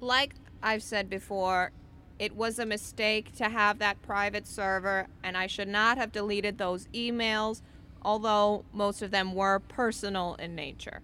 Like 0.00 0.34
I've 0.62 0.82
said 0.82 1.10
before, 1.10 1.72
it 2.18 2.34
was 2.34 2.58
a 2.58 2.66
mistake 2.66 3.32
to 3.36 3.48
have 3.48 3.78
that 3.78 4.00
private 4.02 4.46
server, 4.46 5.08
and 5.22 5.36
I 5.36 5.46
should 5.46 5.68
not 5.68 5.98
have 5.98 6.12
deleted 6.12 6.58
those 6.58 6.86
emails, 6.88 7.62
although 8.02 8.64
most 8.72 9.02
of 9.02 9.10
them 9.10 9.34
were 9.34 9.58
personal 9.58 10.34
in 10.36 10.54
nature. 10.54 11.00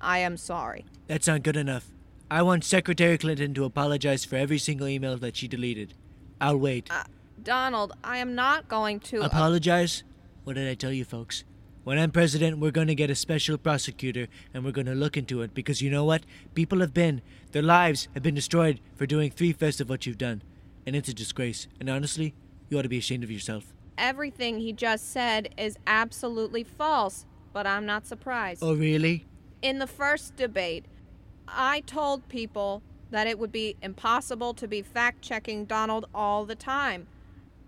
I 0.00 0.18
am 0.18 0.36
sorry. 0.36 0.86
That's 1.06 1.26
not 1.26 1.42
good 1.42 1.56
enough. 1.56 1.90
I 2.32 2.42
want 2.42 2.62
Secretary 2.62 3.18
Clinton 3.18 3.54
to 3.54 3.64
apologize 3.64 4.24
for 4.24 4.36
every 4.36 4.58
single 4.58 4.86
email 4.86 5.16
that 5.16 5.36
she 5.36 5.48
deleted. 5.48 5.94
I'll 6.40 6.58
wait. 6.58 6.88
Uh, 6.88 7.02
Donald, 7.42 7.92
I 8.04 8.18
am 8.18 8.36
not 8.36 8.68
going 8.68 9.00
to. 9.00 9.22
Apologize? 9.22 10.04
What 10.44 10.54
did 10.54 10.68
I 10.68 10.74
tell 10.74 10.92
you, 10.92 11.04
folks? 11.04 11.42
When 11.82 11.98
I'm 11.98 12.12
president, 12.12 12.58
we're 12.58 12.70
going 12.70 12.86
to 12.86 12.94
get 12.94 13.10
a 13.10 13.16
special 13.16 13.58
prosecutor 13.58 14.28
and 14.54 14.64
we're 14.64 14.70
going 14.70 14.86
to 14.86 14.94
look 14.94 15.16
into 15.16 15.42
it 15.42 15.54
because 15.54 15.82
you 15.82 15.90
know 15.90 16.04
what? 16.04 16.22
People 16.54 16.78
have 16.80 16.94
been, 16.94 17.20
their 17.50 17.62
lives 17.62 18.06
have 18.14 18.22
been 18.22 18.36
destroyed 18.36 18.78
for 18.94 19.06
doing 19.06 19.32
three 19.32 19.52
fifths 19.52 19.80
of 19.80 19.88
what 19.88 20.06
you've 20.06 20.18
done. 20.18 20.42
And 20.86 20.94
it's 20.94 21.08
a 21.08 21.14
disgrace. 21.14 21.66
And 21.80 21.90
honestly, 21.90 22.34
you 22.68 22.78
ought 22.78 22.82
to 22.82 22.88
be 22.88 22.98
ashamed 22.98 23.24
of 23.24 23.30
yourself. 23.32 23.72
Everything 23.98 24.60
he 24.60 24.72
just 24.72 25.10
said 25.10 25.52
is 25.58 25.78
absolutely 25.84 26.62
false, 26.62 27.26
but 27.52 27.66
I'm 27.66 27.86
not 27.86 28.06
surprised. 28.06 28.62
Oh, 28.62 28.74
really? 28.74 29.26
In 29.62 29.80
the 29.80 29.88
first 29.88 30.36
debate, 30.36 30.84
I 31.52 31.80
told 31.80 32.28
people 32.28 32.82
that 33.10 33.26
it 33.26 33.38
would 33.38 33.52
be 33.52 33.76
impossible 33.82 34.54
to 34.54 34.68
be 34.68 34.82
fact 34.82 35.22
checking 35.22 35.64
Donald 35.64 36.06
all 36.14 36.44
the 36.44 36.54
time. 36.54 37.06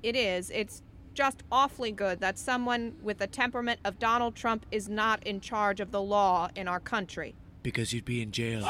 It 0.03 0.17
is. 0.17 0.51
It's 0.51 0.83
just 1.15 1.43
awfully 1.51 1.93
good 1.93 2.21
that 2.21 2.39
someone 2.39 2.95
with 3.03 3.19
the 3.19 3.27
temperament 3.27 3.81
of 3.85 3.99
Donald 3.99 4.35
Trump 4.35 4.65
is 4.71 4.89
not 4.89 5.25
in 5.27 5.41
charge 5.41 5.81
of 5.81 5.91
the 5.91 6.01
law 6.01 6.49
in 6.57 6.69
our 6.69 6.81
country. 6.81 7.35
Because 7.63 7.93
you'd 7.93 8.05
be 8.05 8.23
in 8.23 8.33
jail. 8.33 8.69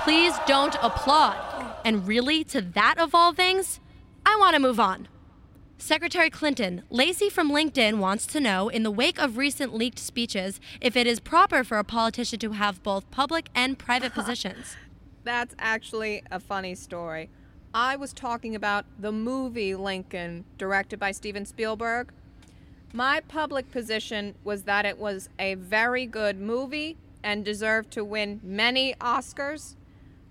Please 0.00 0.34
don't 0.46 0.76
applaud. 0.82 1.36
And 1.84 2.06
really, 2.06 2.44
to 2.44 2.60
that 2.60 2.98
of 2.98 3.14
all 3.14 3.32
things, 3.32 3.80
I 4.24 4.36
want 4.38 4.54
to 4.54 4.60
move 4.60 4.78
on. 4.78 5.08
Secretary 5.78 6.30
Clinton, 6.30 6.82
Lacey 6.88 7.28
from 7.28 7.50
LinkedIn 7.50 7.98
wants 7.98 8.26
to 8.26 8.40
know, 8.40 8.68
in 8.68 8.82
the 8.82 8.90
wake 8.90 9.18
of 9.18 9.36
recent 9.36 9.74
leaked 9.74 9.98
speeches, 9.98 10.58
if 10.80 10.96
it 10.96 11.06
is 11.06 11.20
proper 11.20 11.62
for 11.62 11.78
a 11.78 11.84
politician 11.84 12.38
to 12.38 12.52
have 12.52 12.82
both 12.82 13.08
public 13.10 13.50
and 13.54 13.78
private 13.78 14.14
positions. 14.14 14.74
That's 15.22 15.54
actually 15.58 16.22
a 16.30 16.40
funny 16.40 16.74
story. 16.74 17.28
I 17.74 17.94
was 17.96 18.14
talking 18.14 18.54
about 18.54 18.86
the 18.98 19.12
movie 19.12 19.74
Lincoln, 19.74 20.46
directed 20.56 20.98
by 20.98 21.12
Steven 21.12 21.44
Spielberg. 21.44 22.10
My 22.94 23.20
public 23.20 23.70
position 23.70 24.34
was 24.44 24.62
that 24.62 24.86
it 24.86 24.96
was 24.96 25.28
a 25.38 25.54
very 25.54 26.06
good 26.06 26.40
movie 26.40 26.96
and 27.22 27.44
deserved 27.44 27.90
to 27.92 28.04
win 28.04 28.40
many 28.42 28.94
Oscars. 28.94 29.76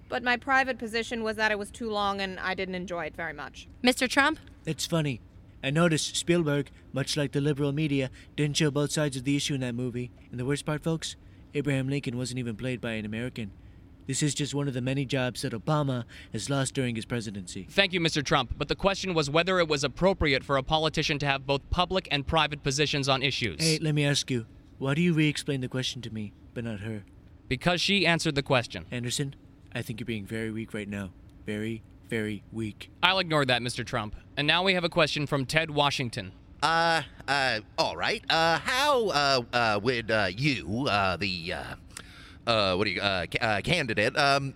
But 0.10 0.24
my 0.24 0.38
private 0.38 0.80
position 0.80 1.24
was 1.24 1.36
that 1.36 1.52
it 1.52 1.60
was 1.60 1.70
too 1.70 1.90
long 1.90 2.20
and 2.20 2.40
I 2.40 2.56
didn't 2.56 2.76
enjoy 2.76 3.06
it 3.06 3.16
very 3.16 3.34
much. 3.34 3.68
Mr. 3.84 4.10
Trump? 4.10 4.40
It's 4.66 4.86
funny. 4.88 5.22
I 5.66 5.72
noticed 5.72 6.16
Spielberg, 6.16 6.70
much 6.94 7.18
like 7.18 7.32
the 7.32 7.42
liberal 7.42 7.72
media, 7.72 8.12
didn't 8.36 8.58
show 8.58 8.70
both 8.70 8.92
sides 8.92 9.18
of 9.18 9.24
the 9.24 9.36
issue 9.36 9.56
in 9.56 9.62
that 9.62 9.74
movie. 9.74 10.12
And 10.30 10.40
the 10.40 10.46
worst 10.46 10.64
part, 10.64 10.84
folks, 10.84 11.16
Abraham 11.56 11.90
Lincoln 11.90 12.20
wasn't 12.20 12.38
even 12.38 12.56
played 12.56 12.80
by 12.80 12.92
an 12.92 13.04
American. 13.04 13.50
This 14.06 14.22
is 14.22 14.36
just 14.36 14.54
one 14.54 14.68
of 14.68 14.76
the 14.76 14.82
many 14.82 15.06
jobs 15.06 15.42
that 15.42 15.54
Obama 15.54 16.04
has 16.34 16.52
lost 16.52 16.76
during 16.76 16.96
his 16.96 17.06
presidency. 17.06 17.66
Thank 17.68 17.94
you, 17.94 18.00
Mr. 18.00 18.24
Trump. 18.24 18.54
But 18.56 18.68
the 18.68 18.76
question 18.76 19.16
was 19.16 19.28
whether 19.28 19.58
it 19.58 19.68
was 19.68 19.84
appropriate 19.84 20.44
for 20.44 20.58
a 20.58 20.62
politician 20.62 21.18
to 21.18 21.26
have 21.26 21.48
both 21.48 21.68
public 21.72 22.08
and 22.12 22.28
private 22.28 22.62
positions 22.62 23.10
on 23.10 23.24
issues. 23.24 23.60
Hey, 23.60 23.80
let 23.82 23.96
me 23.96 24.06
ask 24.06 24.30
you, 24.30 24.46
why 24.78 24.94
do 24.94 25.02
you 25.02 25.14
re 25.14 25.28
explain 25.28 25.62
the 25.62 25.68
question 25.68 26.00
to 26.04 26.14
me, 26.14 26.32
but 26.54 26.64
not 26.64 26.82
her? 26.82 27.06
Because 27.48 27.82
she 27.82 28.06
answered 28.06 28.36
the 28.36 28.44
question. 28.44 28.86
Anderson, 28.92 29.34
I 29.74 29.82
think 29.82 30.00
you're 30.00 30.06
being 30.06 30.28
very 30.28 30.52
weak 30.52 30.76
right 30.76 30.88
now. 30.88 31.10
Very, 31.48 31.82
very 32.10 32.44
weak. 32.52 32.90
I'll 33.04 33.20
ignore 33.20 33.46
that, 33.46 33.62
Mr. 33.62 33.86
Trump. 33.86 34.16
And 34.38 34.48
now 34.48 34.64
we 34.64 34.74
have 34.74 34.84
a 34.84 34.90
question 34.90 35.26
from 35.28 35.46
Ted 35.46 35.72
Washington. 35.72 36.32
Uh, 36.62 37.02
uh, 37.28 37.60
all 37.78 37.96
right. 37.96 38.24
Uh, 38.30 38.60
how, 38.60 39.08
uh, 39.10 39.42
uh, 39.54 39.80
would, 39.84 40.10
uh, 40.12 40.28
you, 40.36 40.88
uh, 40.90 41.16
the, 41.18 41.54
uh, 41.54 41.64
uh, 42.50 42.76
what 42.76 42.86
do 42.86 42.92
you, 42.92 43.02
uh, 43.02 43.26
ca- 43.32 43.40
uh, 43.46 43.62
candidate, 43.62 44.18
um, 44.18 44.54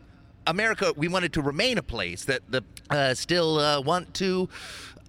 America, 0.47 0.93
we 0.95 1.07
wanted 1.07 1.33
to 1.33 1.41
remain 1.41 1.77
a 1.77 1.83
place 1.83 2.25
that 2.25 2.41
the, 2.49 2.63
uh, 2.89 3.13
still, 3.13 3.59
uh, 3.59 3.79
want 3.81 4.13
to, 4.15 4.49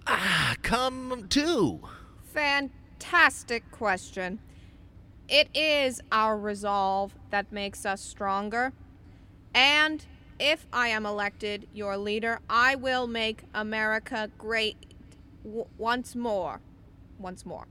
uh, 0.05 0.53
come 0.61 1.27
to? 1.29 1.81
Fantastic 2.33 3.69
question. 3.71 4.39
It 5.27 5.49
is 5.55 6.01
our 6.11 6.37
resolve 6.37 7.15
that 7.29 7.51
makes 7.51 7.85
us 7.85 8.01
stronger. 8.01 8.73
And 9.55 10.05
if 10.41 10.65
I 10.73 10.87
am 10.87 11.05
elected 11.05 11.67
your 11.73 11.95
leader, 11.97 12.39
I 12.49 12.75
will 12.75 13.05
make 13.05 13.43
America 13.53 14.29
great 14.37 14.75
w- 15.43 15.67
once 15.77 16.15
more. 16.15 16.59
Once 17.19 17.45
more. 17.45 17.67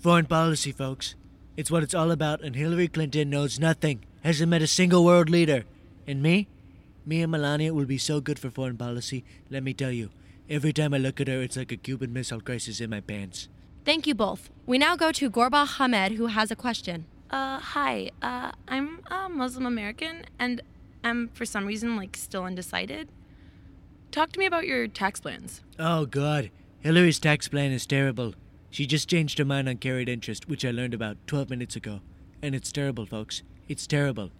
Foreign 0.00 0.26
policy, 0.26 0.72
folks. 0.72 1.14
It's 1.56 1.70
what 1.70 1.82
it's 1.82 1.94
all 1.94 2.10
about, 2.10 2.40
and 2.40 2.56
Hillary 2.56 2.88
Clinton 2.88 3.28
knows 3.28 3.60
nothing, 3.60 4.04
hasn't 4.24 4.48
met 4.48 4.62
a 4.62 4.66
single 4.66 5.04
world 5.04 5.28
leader. 5.28 5.64
And 6.06 6.22
me? 6.22 6.48
Me 7.04 7.20
and 7.20 7.30
Melania 7.30 7.74
will 7.74 7.84
be 7.84 7.98
so 7.98 8.20
good 8.20 8.38
for 8.38 8.50
foreign 8.50 8.78
policy, 8.78 9.22
let 9.50 9.62
me 9.62 9.74
tell 9.74 9.92
you. 9.92 10.08
Every 10.48 10.72
time 10.72 10.94
I 10.94 10.98
look 10.98 11.20
at 11.20 11.28
her, 11.28 11.42
it's 11.42 11.56
like 11.56 11.72
a 11.72 11.76
Cuban 11.76 12.12
Missile 12.12 12.40
Crisis 12.40 12.80
in 12.80 12.90
my 12.90 13.00
pants. 13.00 13.48
Thank 13.84 14.06
you 14.06 14.14
both. 14.14 14.50
We 14.66 14.78
now 14.78 14.96
go 14.96 15.12
to 15.12 15.30
Gorba 15.30 15.66
Hamed, 15.76 16.12
who 16.16 16.26
has 16.26 16.50
a 16.50 16.56
question. 16.56 17.04
Uh, 17.30 17.58
hi. 17.58 18.10
Uh, 18.22 18.52
I'm 18.68 19.00
a 19.10 19.28
Muslim 19.28 19.66
American, 19.66 20.24
and 20.38 20.62
I'm 21.04 21.28
for 21.28 21.44
some 21.44 21.66
reason 21.66 21.96
like 21.96 22.16
still 22.16 22.44
undecided. 22.44 23.08
Talk 24.10 24.32
to 24.32 24.38
me 24.38 24.46
about 24.46 24.66
your 24.66 24.86
tax 24.88 25.20
plans. 25.20 25.62
Oh, 25.78 26.04
God. 26.06 26.50
Hillary's 26.80 27.18
tax 27.18 27.48
plan 27.48 27.72
is 27.72 27.86
terrible. 27.86 28.34
She 28.70 28.86
just 28.86 29.08
changed 29.08 29.38
her 29.38 29.44
mind 29.44 29.68
on 29.68 29.76
carried 29.78 30.08
interest, 30.08 30.48
which 30.48 30.64
I 30.64 30.70
learned 30.70 30.94
about 30.94 31.16
12 31.26 31.50
minutes 31.50 31.76
ago. 31.76 32.00
And 32.42 32.54
it's 32.54 32.72
terrible, 32.72 33.06
folks. 33.06 33.42
It's 33.68 33.86
terrible. 33.86 34.30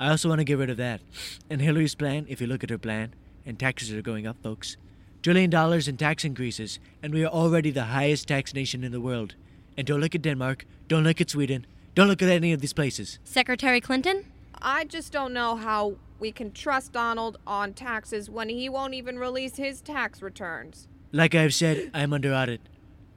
I 0.00 0.10
also 0.10 0.28
want 0.28 0.40
to 0.40 0.44
get 0.44 0.58
rid 0.58 0.70
of 0.70 0.76
that. 0.78 1.00
And 1.48 1.60
Hillary's 1.60 1.94
plan, 1.94 2.26
if 2.28 2.40
you 2.40 2.46
look 2.46 2.64
at 2.64 2.70
her 2.70 2.78
plan, 2.78 3.14
and 3.46 3.58
taxes 3.58 3.92
are 3.92 4.02
going 4.02 4.26
up, 4.26 4.36
folks. 4.42 4.76
Trillion 5.22 5.50
dollars 5.50 5.88
in 5.88 5.96
tax 5.96 6.24
increases, 6.24 6.78
and 7.02 7.14
we 7.14 7.24
are 7.24 7.32
already 7.32 7.70
the 7.70 7.84
highest 7.84 8.28
tax 8.28 8.52
nation 8.52 8.84
in 8.84 8.92
the 8.92 9.00
world. 9.00 9.34
And 9.76 9.86
don't 9.86 10.00
look 10.00 10.14
at 10.14 10.22
Denmark, 10.22 10.66
don't 10.88 11.04
look 11.04 11.20
at 11.20 11.30
Sweden, 11.30 11.66
don't 11.94 12.08
look 12.08 12.22
at 12.22 12.28
any 12.28 12.52
of 12.52 12.60
these 12.60 12.72
places. 12.72 13.18
Secretary 13.24 13.80
Clinton? 13.80 14.24
I 14.66 14.84
just 14.84 15.12
don't 15.12 15.34
know 15.34 15.56
how 15.56 15.96
we 16.18 16.32
can 16.32 16.50
trust 16.50 16.92
Donald 16.92 17.36
on 17.46 17.74
taxes 17.74 18.30
when 18.30 18.48
he 18.48 18.70
won't 18.70 18.94
even 18.94 19.18
release 19.18 19.56
his 19.56 19.82
tax 19.82 20.22
returns. 20.22 20.88
Like 21.12 21.34
I've 21.34 21.52
said, 21.52 21.90
I'm 21.92 22.14
under 22.14 22.32
audit. 22.32 22.62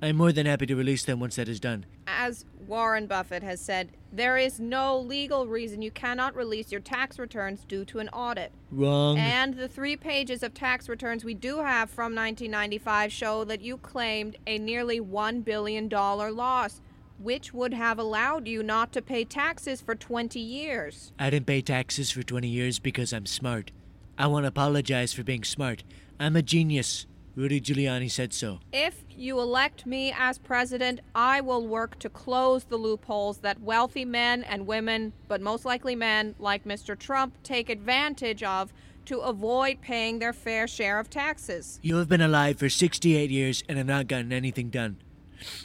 I'm 0.02 0.18
more 0.18 0.34
than 0.34 0.46
happy 0.46 0.66
to 0.66 0.76
release 0.76 1.06
them 1.06 1.22
once 1.22 1.38
that 1.38 1.48
is 1.48 1.62
done. 1.62 1.86
As 2.06 2.44
Warren 2.68 3.08
Buffett 3.08 3.44
has 3.44 3.62
said, 3.62 3.92
there 4.12 4.38
is 4.38 4.60
no 4.60 5.00
legal 5.00 5.48
reason 5.48 5.82
you 5.82 5.90
cannot 5.90 6.36
release 6.36 6.70
your 6.70 6.82
tax 6.82 7.18
returns 7.18 7.64
due 7.64 7.86
to 7.86 8.00
an 8.00 8.10
audit. 8.10 8.52
Wrong. 8.70 9.18
And 9.18 9.56
the 9.56 9.70
three 9.70 9.96
pages 9.96 10.44
of 10.44 10.54
tax 10.54 10.90
returns 10.90 11.24
we 11.24 11.34
do 11.34 11.60
have 11.60 11.90
from 11.90 12.14
1995 12.14 13.10
show 13.10 13.46
that 13.46 13.62
you 13.62 13.78
claimed 13.78 14.36
a 14.46 14.60
nearly 14.60 15.00
$1 15.00 15.46
billion 15.46 15.88
loss, 15.88 16.82
which 17.20 17.54
would 17.54 17.74
have 17.74 18.00
allowed 18.00 18.48
you 18.48 18.64
not 18.64 18.92
to 18.94 19.02
pay 19.02 19.24
taxes 19.24 19.82
for 19.82 19.96
20 19.96 20.40
years. 20.40 21.12
I 21.20 21.30
didn't 21.30 21.48
pay 21.48 21.62
taxes 21.62 22.12
for 22.12 22.24
20 22.24 22.48
years 22.48 22.80
because 22.80 23.14
I'm 23.14 23.26
smart. 23.26 23.72
I 24.18 24.28
want 24.28 24.44
to 24.44 24.48
apologize 24.48 25.14
for 25.14 25.24
being 25.24 25.44
smart. 25.44 25.84
I'm 26.20 26.36
a 26.36 26.42
genius. 26.42 27.06
Rudy 27.36 27.62
Giuliani 27.62 28.10
said 28.10 28.34
so. 28.34 28.60
If 28.74 29.04
you 29.16 29.40
elect 29.40 29.86
me 29.86 30.12
as 30.18 30.40
president, 30.40 31.02
I 31.14 31.40
will 31.42 31.68
work 31.68 32.00
to 32.00 32.10
close 32.10 32.64
the 32.64 32.78
loopholes 32.78 33.38
that 33.40 33.62
wealthy 33.62 34.06
men 34.06 34.44
and 34.44 34.66
women, 34.66 35.14
but 35.28 35.40
most 35.40 35.64
likely 35.64 35.96
men 35.96 36.34
like 36.40 36.64
Mr. 36.64 36.98
Trump, 36.98 37.36
take 37.44 37.70
advantage 37.70 38.42
of 38.42 38.74
to 39.06 39.20
avoid 39.20 39.82
paying 39.82 40.18
their 40.18 40.34
fair 40.34 40.68
share 40.68 41.00
of 41.00 41.12
taxes. 41.12 41.80
You 41.84 41.98
have 41.98 42.10
been 42.10 42.22
alive 42.22 42.58
for 42.58 42.70
68 42.70 43.30
years 43.30 43.64
and 43.70 43.78
have 43.78 43.88
not 43.88 44.08
gotten 44.08 44.34
anything 44.34 44.70
done. 44.70 44.98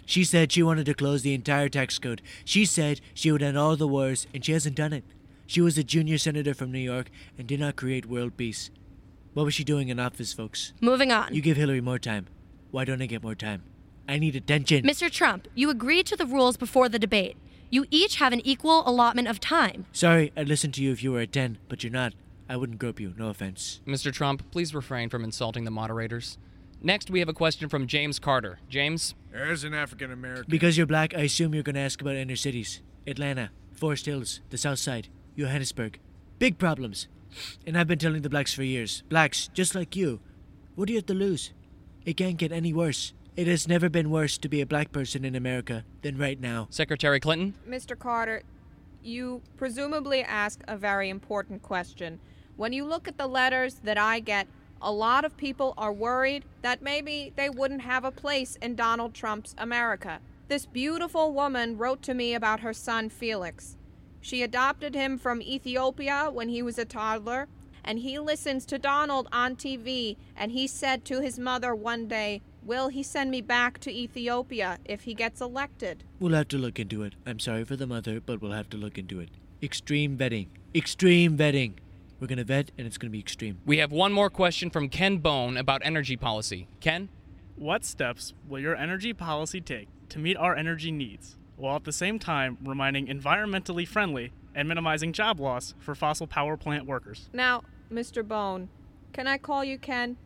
She 0.06 0.24
said 0.24 0.52
she 0.52 0.62
wanted 0.62 0.86
to 0.86 0.94
close 0.94 1.22
the 1.22 1.34
entire 1.34 1.68
tax 1.68 1.98
code. 1.98 2.22
She 2.44 2.64
said 2.64 3.00
she 3.14 3.32
would 3.32 3.42
end 3.42 3.58
all 3.58 3.76
the 3.76 3.88
wars, 3.88 4.26
and 4.34 4.44
she 4.44 4.52
hasn't 4.52 4.76
done 4.76 4.92
it. 4.92 5.04
She 5.46 5.60
was 5.60 5.76
a 5.76 5.84
junior 5.84 6.18
senator 6.18 6.54
from 6.54 6.72
New 6.72 6.78
York 6.78 7.10
and 7.36 7.46
did 7.46 7.60
not 7.60 7.76
create 7.76 8.06
world 8.06 8.36
peace. 8.36 8.70
What 9.34 9.44
was 9.44 9.54
she 9.54 9.64
doing 9.64 9.88
in 9.88 9.98
office, 9.98 10.32
folks? 10.32 10.72
Moving 10.80 11.10
on. 11.12 11.34
You 11.34 11.42
give 11.42 11.56
Hillary 11.56 11.80
more 11.80 11.98
time. 11.98 12.26
Why 12.70 12.84
don't 12.84 13.02
I 13.02 13.06
get 13.06 13.22
more 13.22 13.34
time? 13.34 13.62
I 14.08 14.18
need 14.18 14.36
attention. 14.36 14.84
Mr. 14.84 15.10
Trump, 15.10 15.48
you 15.54 15.70
agreed 15.70 16.06
to 16.06 16.16
the 16.16 16.26
rules 16.26 16.56
before 16.56 16.88
the 16.88 16.98
debate. 16.98 17.36
You 17.70 17.86
each 17.90 18.16
have 18.16 18.32
an 18.32 18.40
equal 18.46 18.82
allotment 18.86 19.28
of 19.28 19.40
time. 19.40 19.86
Sorry, 19.92 20.32
I'd 20.36 20.48
listen 20.48 20.72
to 20.72 20.82
you 20.82 20.92
if 20.92 21.02
you 21.02 21.12
were 21.12 21.20
a 21.20 21.26
10, 21.26 21.58
but 21.68 21.82
you're 21.82 21.92
not. 21.92 22.12
I 22.48 22.56
wouldn't 22.56 22.78
grope 22.78 23.00
you, 23.00 23.14
no 23.16 23.28
offense. 23.28 23.80
Mr. 23.86 24.12
Trump, 24.12 24.50
please 24.50 24.74
refrain 24.74 25.08
from 25.08 25.24
insulting 25.24 25.64
the 25.64 25.70
moderators. 25.70 26.36
Next, 26.84 27.10
we 27.10 27.20
have 27.20 27.28
a 27.28 27.32
question 27.32 27.68
from 27.68 27.86
James 27.86 28.18
Carter. 28.18 28.58
James? 28.68 29.14
As 29.32 29.62
an 29.62 29.72
African 29.72 30.10
American, 30.10 30.46
Because 30.48 30.76
you're 30.76 30.86
black, 30.86 31.14
I 31.14 31.20
assume 31.20 31.54
you're 31.54 31.62
gonna 31.62 31.78
ask 31.78 32.00
about 32.00 32.16
inner 32.16 32.34
cities. 32.34 32.82
Atlanta, 33.06 33.50
Forest 33.72 34.06
Hills, 34.06 34.40
the 34.50 34.58
South 34.58 34.80
Side, 34.80 35.06
Johannesburg. 35.38 36.00
Big 36.40 36.58
problems. 36.58 37.06
And 37.64 37.78
I've 37.78 37.86
been 37.86 38.00
telling 38.00 38.22
the 38.22 38.28
blacks 38.28 38.52
for 38.52 38.64
years. 38.64 39.04
Blacks, 39.08 39.48
just 39.54 39.76
like 39.76 39.94
you. 39.94 40.20
What 40.74 40.88
do 40.88 40.92
you 40.92 40.98
have 40.98 41.06
to 41.06 41.14
lose? 41.14 41.52
It 42.04 42.16
can't 42.16 42.36
get 42.36 42.50
any 42.50 42.72
worse. 42.72 43.12
It 43.36 43.46
has 43.46 43.68
never 43.68 43.88
been 43.88 44.10
worse 44.10 44.36
to 44.38 44.48
be 44.48 44.60
a 44.60 44.66
black 44.66 44.90
person 44.90 45.24
in 45.24 45.36
America 45.36 45.84
than 46.02 46.18
right 46.18 46.40
now. 46.40 46.66
Secretary 46.68 47.20
Clinton? 47.20 47.54
Mr. 47.66 47.96
Carter, 47.96 48.42
you 49.02 49.40
presumably 49.56 50.22
ask 50.22 50.62
a 50.66 50.76
very 50.76 51.08
important 51.08 51.62
question. 51.62 52.18
When 52.56 52.72
you 52.72 52.84
look 52.84 53.06
at 53.06 53.18
the 53.18 53.28
letters 53.28 53.76
that 53.84 53.96
I 53.98 54.18
get, 54.18 54.48
a 54.82 54.92
lot 54.92 55.24
of 55.24 55.36
people 55.36 55.74
are 55.78 55.92
worried 55.92 56.44
that 56.60 56.82
maybe 56.82 57.32
they 57.36 57.48
wouldn't 57.48 57.82
have 57.82 58.04
a 58.04 58.10
place 58.10 58.56
in 58.60 58.74
Donald 58.74 59.14
Trump's 59.14 59.54
America. 59.56 60.18
This 60.48 60.66
beautiful 60.66 61.32
woman 61.32 61.78
wrote 61.78 62.02
to 62.02 62.14
me 62.14 62.34
about 62.34 62.60
her 62.60 62.72
son 62.72 63.08
Felix. 63.08 63.76
She 64.20 64.42
adopted 64.42 64.94
him 64.94 65.18
from 65.18 65.40
Ethiopia 65.40 66.30
when 66.32 66.48
he 66.48 66.62
was 66.62 66.78
a 66.78 66.84
toddler, 66.84 67.48
and 67.84 68.00
he 68.00 68.18
listens 68.18 68.66
to 68.66 68.78
Donald 68.78 69.28
on 69.32 69.56
TV, 69.56 70.16
and 70.36 70.52
he 70.52 70.66
said 70.66 71.04
to 71.06 71.20
his 71.20 71.38
mother 71.38 71.74
one 71.74 72.06
day, 72.06 72.42
Will 72.64 72.88
he 72.88 73.02
send 73.02 73.32
me 73.32 73.40
back 73.40 73.80
to 73.80 73.90
Ethiopia 73.90 74.78
if 74.84 75.02
he 75.02 75.14
gets 75.14 75.40
elected? 75.40 76.04
We'll 76.20 76.34
have 76.34 76.46
to 76.48 76.58
look 76.58 76.78
into 76.78 77.02
it. 77.02 77.14
I'm 77.26 77.40
sorry 77.40 77.64
for 77.64 77.74
the 77.74 77.88
mother, 77.88 78.20
but 78.20 78.40
we'll 78.40 78.52
have 78.52 78.70
to 78.70 78.76
look 78.76 78.98
into 78.98 79.18
it. 79.18 79.30
Extreme 79.60 80.16
vetting. 80.16 80.46
Extreme 80.72 81.36
vetting. 81.38 81.72
We're 82.22 82.28
gonna 82.28 82.44
vet, 82.44 82.70
and 82.78 82.86
it's 82.86 82.98
gonna 82.98 83.10
be 83.10 83.18
extreme. 83.18 83.58
We 83.66 83.78
have 83.78 83.90
one 83.90 84.12
more 84.12 84.30
question 84.30 84.70
from 84.70 84.88
Ken 84.88 85.18
Bone 85.18 85.56
about 85.56 85.82
energy 85.84 86.16
policy. 86.16 86.68
Ken? 86.78 87.08
What 87.56 87.84
steps 87.84 88.32
will 88.46 88.60
your 88.60 88.76
energy 88.76 89.12
policy 89.12 89.60
take 89.60 89.88
to 90.10 90.20
meet 90.20 90.36
our 90.36 90.54
energy 90.54 90.92
needs, 90.92 91.36
while 91.56 91.74
at 91.74 91.82
the 91.82 91.90
same 91.90 92.20
time 92.20 92.58
remaining 92.64 93.08
environmentally 93.08 93.88
friendly 93.88 94.30
and 94.54 94.68
minimizing 94.68 95.12
job 95.12 95.40
loss 95.40 95.74
for 95.80 95.96
fossil 95.96 96.28
power 96.28 96.56
plant 96.56 96.86
workers? 96.86 97.28
Now, 97.32 97.64
Mr. 97.92 98.24
Bone, 98.24 98.68
can 99.12 99.26
I 99.26 99.36
call 99.36 99.64
you 99.64 99.76
Ken? 99.76 100.16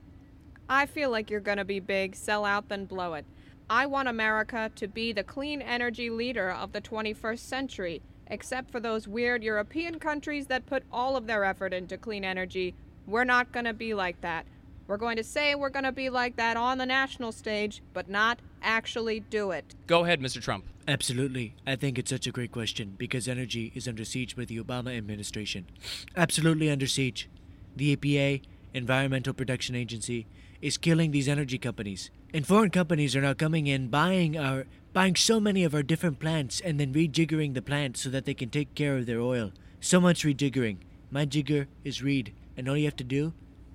I 0.68 0.84
feel 0.84 1.08
like 1.08 1.30
you're 1.30 1.40
gonna 1.40 1.64
be 1.64 1.80
big, 1.80 2.14
sell 2.14 2.44
out, 2.44 2.68
then 2.68 2.84
blow 2.84 3.14
it. 3.14 3.24
I 3.70 3.86
want 3.86 4.08
America 4.08 4.70
to 4.74 4.86
be 4.86 5.14
the 5.14 5.24
clean 5.24 5.62
energy 5.62 6.10
leader 6.10 6.50
of 6.50 6.72
the 6.72 6.82
21st 6.82 7.38
century, 7.38 8.02
except 8.26 8.70
for 8.70 8.80
those 8.80 9.06
weird 9.08 9.42
European 9.42 9.98
countries 9.98 10.46
that 10.46 10.66
put 10.66 10.82
all 10.92 11.16
of 11.16 11.26
their 11.26 11.44
effort 11.44 11.72
into 11.72 11.96
clean 11.96 12.24
energy. 12.24 12.74
We're 13.06 13.24
not 13.24 13.52
gonna 13.52 13.74
be 13.74 13.94
like 13.94 14.20
that. 14.20 14.46
We're 14.86 14.96
going 14.96 15.16
to 15.16 15.24
say 15.24 15.54
we're 15.54 15.70
gonna 15.70 15.92
be 15.92 16.10
like 16.10 16.36
that 16.36 16.56
on 16.56 16.78
the 16.78 16.86
national 16.86 17.32
stage, 17.32 17.82
but 17.92 18.08
not 18.08 18.38
actually 18.62 19.20
do 19.20 19.50
it. 19.50 19.74
Go 19.86 20.04
ahead, 20.04 20.20
Mr. 20.20 20.40
Trump. 20.40 20.64
Absolutely. 20.88 21.54
I 21.66 21.74
think 21.74 21.98
it's 21.98 22.10
such 22.10 22.26
a 22.26 22.32
great 22.32 22.52
question 22.52 22.94
because 22.96 23.26
energy 23.26 23.72
is 23.74 23.88
under 23.88 24.04
siege 24.04 24.36
by 24.36 24.44
the 24.44 24.58
Obama 24.58 24.96
administration. 24.96 25.66
Absolutely 26.16 26.70
under 26.70 26.86
siege. 26.86 27.28
The 27.74 27.96
EPA, 27.96 28.42
Environmental 28.72 29.34
Protection 29.34 29.74
Agency, 29.74 30.26
is 30.62 30.78
killing 30.78 31.10
these 31.10 31.28
energy 31.28 31.58
companies. 31.58 32.10
And 32.32 32.46
foreign 32.46 32.70
companies 32.70 33.16
are 33.16 33.20
now 33.20 33.34
coming 33.34 33.66
in 33.66 33.88
buying 33.88 34.36
our 34.38 34.66
buying 34.96 35.14
so 35.14 35.38
many 35.38 35.62
of 35.62 35.74
our 35.74 35.82
different 35.82 36.18
plants 36.18 36.58
and 36.58 36.80
then 36.80 36.94
rejiggering 36.94 37.52
the 37.52 37.60
plants 37.60 38.00
so 38.00 38.08
that 38.08 38.24
they 38.24 38.32
can 38.32 38.48
take 38.48 38.74
care 38.74 38.96
of 38.96 39.04
their 39.04 39.20
oil. 39.20 39.52
So 39.78 40.00
much 40.00 40.24
rejiggering. 40.24 40.78
My 41.10 41.26
jigger 41.26 41.66
is 41.84 42.02
Reed, 42.02 42.32
and 42.56 42.66
all 42.66 42.78
you 42.78 42.86
have 42.86 42.96
to 42.96 43.04
do 43.04 43.34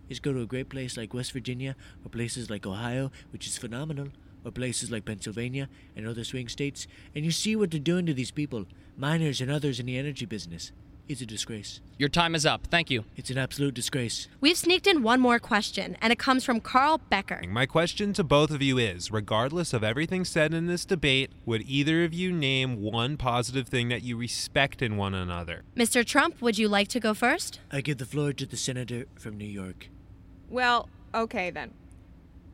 is 0.09 0.19
go 0.19 0.33
to 0.33 0.41
a 0.41 0.47
great 0.47 0.69
place 0.69 0.97
like 0.97 1.13
West 1.13 1.31
Virginia 1.31 1.75
or 2.03 2.09
places 2.09 2.49
like 2.49 2.65
Ohio, 2.65 3.11
which 3.29 3.45
is 3.45 3.55
phenomenal, 3.55 4.07
or 4.43 4.49
places 4.49 4.89
like 4.89 5.05
Pennsylvania 5.05 5.69
and 5.95 6.07
other 6.07 6.23
swing 6.23 6.47
states, 6.47 6.87
and 7.13 7.23
you 7.23 7.29
see 7.29 7.55
what 7.55 7.69
they're 7.69 7.79
doing 7.79 8.07
to 8.07 8.15
these 8.15 8.31
people, 8.31 8.65
miners 8.97 9.41
and 9.41 9.51
others 9.51 9.79
in 9.79 9.85
the 9.85 9.99
energy 9.99 10.25
business. 10.25 10.71
It's 11.08 11.22
a 11.22 11.25
disgrace. 11.25 11.81
Your 11.98 12.10
time 12.10 12.36
is 12.36 12.46
up. 12.46 12.67
Thank 12.67 12.89
you. 12.89 13.03
It's 13.17 13.29
an 13.29 13.38
absolute 13.38 13.74
disgrace. 13.74 14.27
We've 14.39 14.58
sneaked 14.58 14.88
in 14.88 15.03
one 15.03 15.20
more 15.20 15.39
question, 15.39 15.97
and 16.02 16.13
it 16.13 16.19
comes 16.19 16.45
from 16.45 16.62
Carl 16.62 17.02
Becker. 17.10 17.41
My 17.49 17.65
question 17.65 18.13
to 18.13 18.23
both 18.23 18.49
of 18.49 18.62
you 18.62 18.78
is 18.78 19.12
regardless 19.12 19.73
of 19.73 19.84
everything 19.84 20.23
said 20.23 20.54
in 20.54 20.67
this 20.67 20.86
debate, 20.86 21.32
would 21.45 21.63
either 21.67 22.04
of 22.04 22.13
you 22.13 22.32
name 22.32 22.82
one 22.82 23.17
positive 23.17 23.67
thing 23.67 23.89
that 23.89 24.04
you 24.04 24.15
respect 24.15 24.82
in 24.82 24.95
one 24.95 25.13
another? 25.13 25.63
Mr. 25.75 26.06
Trump, 26.06 26.41
would 26.41 26.58
you 26.58 26.69
like 26.69 26.88
to 26.89 26.99
go 26.99 27.13
first? 27.13 27.60
I 27.71 27.82
give 27.82 27.97
the 27.97 28.06
floor 28.06 28.32
to 28.34 28.45
the 28.45 28.58
senator 28.58 29.06
from 29.19 29.38
New 29.38 29.45
York. 29.45 29.89
Well, 30.49 30.88
okay 31.13 31.49
then. 31.49 31.73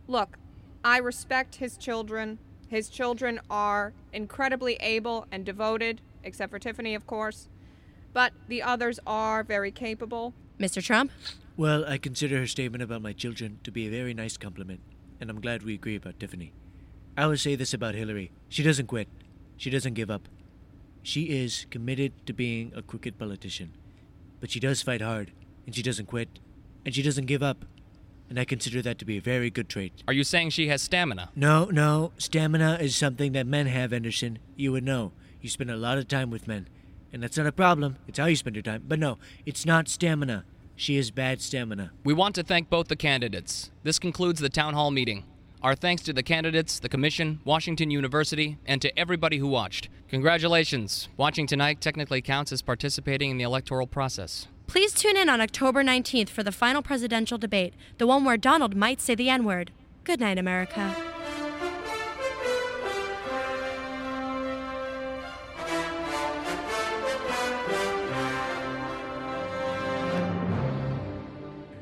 Look, 0.08 0.38
I 0.84 0.98
respect 0.98 1.56
his 1.56 1.78
children. 1.78 2.40
His 2.70 2.90
children 2.90 3.40
are 3.50 3.94
incredibly 4.14 4.76
able 4.76 5.28
and 5.32 5.46
devoted, 5.46 6.02
except 6.24 6.52
for 6.52 6.60
Tiffany, 6.60 6.96
of 6.96 7.06
course. 7.06 7.50
But 8.14 8.34
the 8.48 8.62
others 8.64 9.00
are 9.06 9.44
very 9.44 9.72
capable. 9.72 10.34
Mr. 10.60 10.84
Trump? 10.84 11.12
Well, 11.56 11.86
I 11.86 11.98
consider 11.98 12.38
her 12.38 12.48
statement 12.48 12.84
about 12.84 13.02
my 13.02 13.14
children 13.14 13.60
to 13.64 13.72
be 13.72 13.88
a 13.88 13.92
very 13.92 14.14
nice 14.14 14.38
compliment, 14.38 14.80
and 15.20 15.30
I'm 15.30 15.42
glad 15.42 15.64
we 15.64 15.74
agree 15.74 15.96
about 15.96 16.20
Tiffany. 16.20 16.54
I 17.18 17.26
will 17.26 17.38
say 17.38 17.56
this 17.56 17.74
about 17.74 17.96
Hillary 17.96 18.32
she 18.48 18.64
doesn't 18.64 18.88
quit, 18.88 19.08
she 19.58 19.70
doesn't 19.70 19.96
give 19.96 20.12
up. 20.12 20.28
She 21.02 21.24
is 21.24 21.66
committed 21.72 22.14
to 22.28 22.34
being 22.34 22.72
a 22.76 22.82
crooked 22.82 23.18
politician, 23.18 23.72
but 24.40 24.52
she 24.52 24.60
does 24.60 24.82
fight 24.82 25.02
hard, 25.02 25.32
and 25.66 25.74
she 25.76 25.82
doesn't 25.82 26.06
quit, 26.06 26.40
and 26.86 26.94
she 26.94 27.02
doesn't 27.02 27.26
give 27.26 27.42
up. 27.42 27.66
And 28.30 28.40
I 28.40 28.46
consider 28.46 28.82
that 28.82 29.00
to 29.00 29.06
be 29.06 29.18
a 29.18 29.22
very 29.22 29.50
good 29.50 29.70
trait. 29.70 30.04
Are 30.08 30.14
you 30.14 30.24
saying 30.24 30.50
she 30.50 30.68
has 30.68 30.82
stamina? 30.82 31.30
No, 31.34 31.66
no. 31.66 32.12
Stamina 32.18 32.78
is 32.82 32.94
something 32.96 33.32
that 33.32 33.48
men 33.48 33.68
have, 33.68 33.94
Anderson. 33.94 34.40
You 34.58 34.74
would 34.74 34.84
know. 34.84 35.14
You 35.40 35.50
spend 35.50 35.72
a 35.72 35.78
lot 35.78 35.98
of 35.98 36.10
time 36.10 36.30
with 36.30 36.46
men. 36.46 36.68
And 37.12 37.24
that's 37.24 37.38
not 37.38 37.48
a 37.48 37.52
problem. 37.52 37.98
It's 38.08 38.20
how 38.20 38.26
you 38.26 38.36
spend 38.36 38.56
your 38.56 38.64
time. 38.64 38.84
But 38.88 39.00
no, 39.00 39.18
it's 39.46 39.66
not 39.66 39.88
stamina. 39.88 40.46
She 40.76 40.98
has 40.98 41.10
bad 41.10 41.42
stamina. 41.42 41.92
We 42.04 42.14
want 42.14 42.36
to 42.36 42.44
thank 42.44 42.70
both 42.70 42.88
the 42.88 42.96
candidates. 42.96 43.72
This 43.84 43.98
concludes 43.98 44.40
the 44.40 44.50
town 44.50 44.74
hall 44.74 44.92
meeting. 44.92 45.24
Our 45.64 45.74
thanks 45.76 46.04
to 46.04 46.14
the 46.14 46.22
candidates, 46.22 46.80
the 46.80 46.90
commission, 46.90 47.40
Washington 47.44 47.90
University, 47.90 48.58
and 48.66 48.80
to 48.84 48.98
everybody 48.98 49.38
who 49.38 49.48
watched. 49.48 49.90
Congratulations. 50.08 51.10
Watching 51.18 51.48
tonight 51.48 51.82
technically 51.82 52.22
counts 52.22 52.52
as 52.52 52.62
participating 52.62 53.32
in 53.32 53.38
the 53.38 53.44
electoral 53.44 53.88
process. 53.88 54.48
Please 54.68 54.94
tune 54.94 55.18
in 55.18 55.30
on 55.30 55.42
October 55.42 55.84
19th 55.84 56.30
for 56.30 56.44
the 56.44 56.52
final 56.52 56.84
presidential 56.84 57.40
debate, 57.40 57.74
the 57.98 58.06
one 58.06 58.24
where 58.24 58.38
Donald 58.38 58.76
might 58.76 59.02
say 59.02 59.16
the 59.16 59.30
N 59.30 59.46
word. 59.46 59.72
Good 60.04 60.20
night, 60.20 60.38
America. 60.38 61.17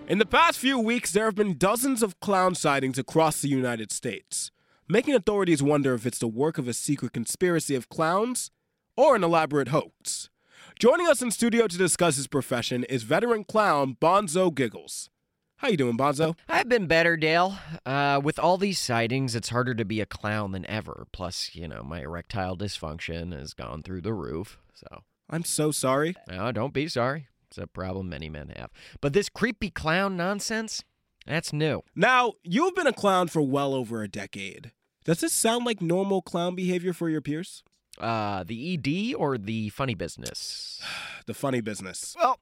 In 0.08 0.20
the 0.20 0.26
past 0.26 0.60
few 0.60 0.78
weeks, 0.78 1.12
there 1.12 1.26
have 1.26 1.34
been 1.34 1.58
dozens 1.58 2.04
of 2.04 2.20
clown 2.20 2.54
sightings 2.54 3.00
across 3.00 3.42
the 3.42 3.48
United 3.48 3.92
States, 3.92 4.52
making 4.88 5.16
authorities 5.16 5.64
wonder 5.64 5.96
if 5.96 6.06
it's 6.06 6.20
the 6.20 6.28
work 6.28 6.60
of 6.60 6.68
a 6.68 6.74
secret 6.74 7.12
conspiracy 7.12 7.74
of 7.74 7.90
clowns 7.90 8.52
or 8.96 9.16
an 9.16 9.24
elaborate 9.24 9.70
hoax. 9.70 10.30
Joining 10.78 11.08
us 11.08 11.24
in 11.24 11.32
studio 11.32 11.66
to 11.66 11.76
discuss 11.76 12.18
his 12.18 12.28
profession 12.28 12.84
is 12.84 13.02
veteran 13.02 13.46
clown 13.46 13.98
Bonzo 14.00 14.54
Giggles. 14.54 15.10
How 15.58 15.70
you 15.70 15.78
doing, 15.78 15.98
Bonzo? 15.98 16.38
I've 16.48 16.70
been 16.70 16.86
better, 16.86 17.18
Dale. 17.18 17.58
Uh, 17.84 18.22
with 18.24 18.38
all 18.38 18.58
these 18.58 18.78
sightings, 18.78 19.34
it's 19.34 19.50
harder 19.50 19.74
to 19.74 19.86
be 19.86 20.02
a 20.02 20.06
clown 20.06 20.52
than 20.52 20.70
ever. 20.70 21.08
Plus, 21.14 21.56
you 21.56 21.68
know, 21.68 21.82
my 21.82 22.02
erectile 22.02 22.56
dysfunction 22.56 23.36
has 23.36 23.56
gone 23.56 23.82
through 23.82 24.02
the 24.02 24.14
roof. 24.14 24.60
So, 24.76 25.02
I'm 25.32 25.44
so 25.44 25.72
sorry. 25.72 26.16
no, 26.30 26.52
don't 26.52 26.74
be 26.74 26.88
sorry. 26.90 27.28
It's 27.56 27.64
a 27.64 27.68
problem 27.68 28.10
many 28.10 28.30
men 28.30 28.52
have. 28.58 28.70
But 29.00 29.14
this 29.14 29.30
creepy 29.30 29.70
clown 29.70 30.18
nonsense, 30.18 30.84
that's 31.26 31.54
new. 31.54 31.84
Now, 31.96 32.34
you've 32.44 32.76
been 32.76 32.86
a 32.86 32.94
clown 32.94 33.30
for 33.30 33.42
well 33.42 33.74
over 33.74 34.04
a 34.04 34.10
decade. 34.10 34.74
Does 35.06 35.22
this 35.22 35.32
sound 35.32 35.66
like 35.66 35.82
normal 35.82 36.22
clown 36.22 36.56
behavior 36.56 36.92
for 36.92 37.10
your 37.10 37.22
peers? 37.22 37.64
Uh, 37.98 38.44
the 38.44 38.74
ED 38.74 39.16
or 39.16 39.38
the 39.38 39.70
funny 39.70 39.96
business? 39.96 40.82
The 41.28 41.34
funny 41.34 41.60
business. 41.60 42.16
Well, 42.20 42.40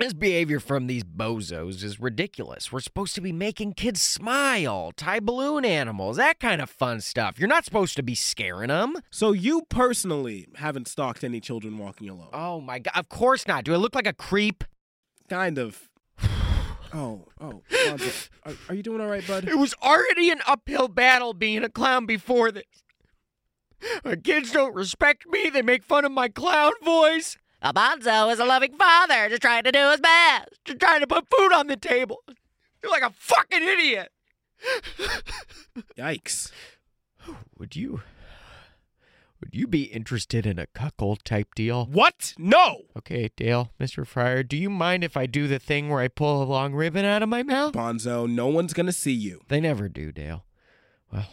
this 0.00 0.12
behavior 0.12 0.60
from 0.60 0.86
these 0.86 1.04
bozos 1.04 1.82
is 1.84 2.00
ridiculous. 2.00 2.72
We're 2.72 2.80
supposed 2.80 3.14
to 3.14 3.20
be 3.20 3.32
making 3.32 3.74
kids 3.74 4.00
smile, 4.00 4.92
tie 4.96 5.20
balloon 5.20 5.64
animals, 5.64 6.16
that 6.16 6.40
kind 6.40 6.60
of 6.60 6.70
fun 6.70 7.00
stuff. 7.00 7.38
You're 7.38 7.48
not 7.48 7.64
supposed 7.64 7.96
to 7.96 8.02
be 8.02 8.14
scaring 8.14 8.68
them. 8.68 8.96
So 9.10 9.32
you 9.32 9.62
personally 9.68 10.48
haven't 10.56 10.88
stalked 10.88 11.22
any 11.22 11.40
children 11.40 11.78
walking 11.78 12.08
alone? 12.08 12.28
Oh 12.32 12.60
my 12.60 12.78
god, 12.78 12.94
of 12.96 13.08
course 13.08 13.46
not. 13.46 13.64
Do 13.64 13.74
I 13.74 13.76
look 13.76 13.94
like 13.94 14.06
a 14.06 14.12
creep? 14.12 14.64
Kind 15.28 15.58
of. 15.58 15.88
Oh, 16.92 17.28
oh, 17.40 17.62
are, 18.44 18.52
are 18.68 18.74
you 18.74 18.82
doing 18.82 19.00
all 19.00 19.06
right, 19.06 19.24
bud? 19.24 19.46
It 19.46 19.56
was 19.56 19.76
already 19.80 20.28
an 20.32 20.40
uphill 20.44 20.88
battle 20.88 21.34
being 21.34 21.62
a 21.62 21.68
clown 21.68 22.04
before 22.04 22.50
this. 22.50 22.64
My 24.04 24.16
kids 24.16 24.50
don't 24.50 24.74
respect 24.74 25.24
me. 25.28 25.50
They 25.50 25.62
make 25.62 25.84
fun 25.84 26.04
of 26.04 26.10
my 26.10 26.28
clown 26.28 26.72
voice. 26.82 27.38
Alfonso 27.62 28.30
is 28.30 28.38
a 28.38 28.44
loving 28.44 28.74
father, 28.76 29.28
just 29.28 29.42
trying 29.42 29.64
to 29.64 29.72
do 29.72 29.90
his 29.90 30.00
best, 30.00 30.48
just 30.64 30.80
trying 30.80 31.00
to 31.00 31.06
put 31.06 31.26
food 31.28 31.52
on 31.52 31.66
the 31.66 31.76
table. 31.76 32.22
You're 32.82 32.90
like 32.90 33.02
a 33.02 33.12
fucking 33.14 33.62
idiot. 33.62 34.10
Yikes. 35.98 36.50
Would 37.58 37.76
you? 37.76 38.00
Would 39.40 39.54
you 39.54 39.66
be 39.66 39.84
interested 39.84 40.44
in 40.44 40.58
a 40.58 40.66
cuckold 40.66 41.24
type 41.24 41.54
deal? 41.54 41.86
What? 41.86 42.34
No! 42.38 42.82
Okay, 42.96 43.30
Dale, 43.36 43.70
Mr. 43.80 44.06
Fryer, 44.06 44.42
do 44.42 44.56
you 44.56 44.68
mind 44.68 45.02
if 45.02 45.16
I 45.16 45.24
do 45.26 45.46
the 45.46 45.58
thing 45.58 45.88
where 45.88 46.00
I 46.00 46.08
pull 46.08 46.42
a 46.42 46.44
long 46.44 46.74
ribbon 46.74 47.06
out 47.06 47.22
of 47.22 47.28
my 47.28 47.42
mouth? 47.42 47.72
Bonzo, 47.72 48.28
no 48.28 48.48
one's 48.48 48.74
gonna 48.74 48.92
see 48.92 49.12
you. 49.12 49.40
They 49.48 49.60
never 49.60 49.88
do, 49.88 50.12
Dale. 50.12 50.44
Well, 51.12 51.28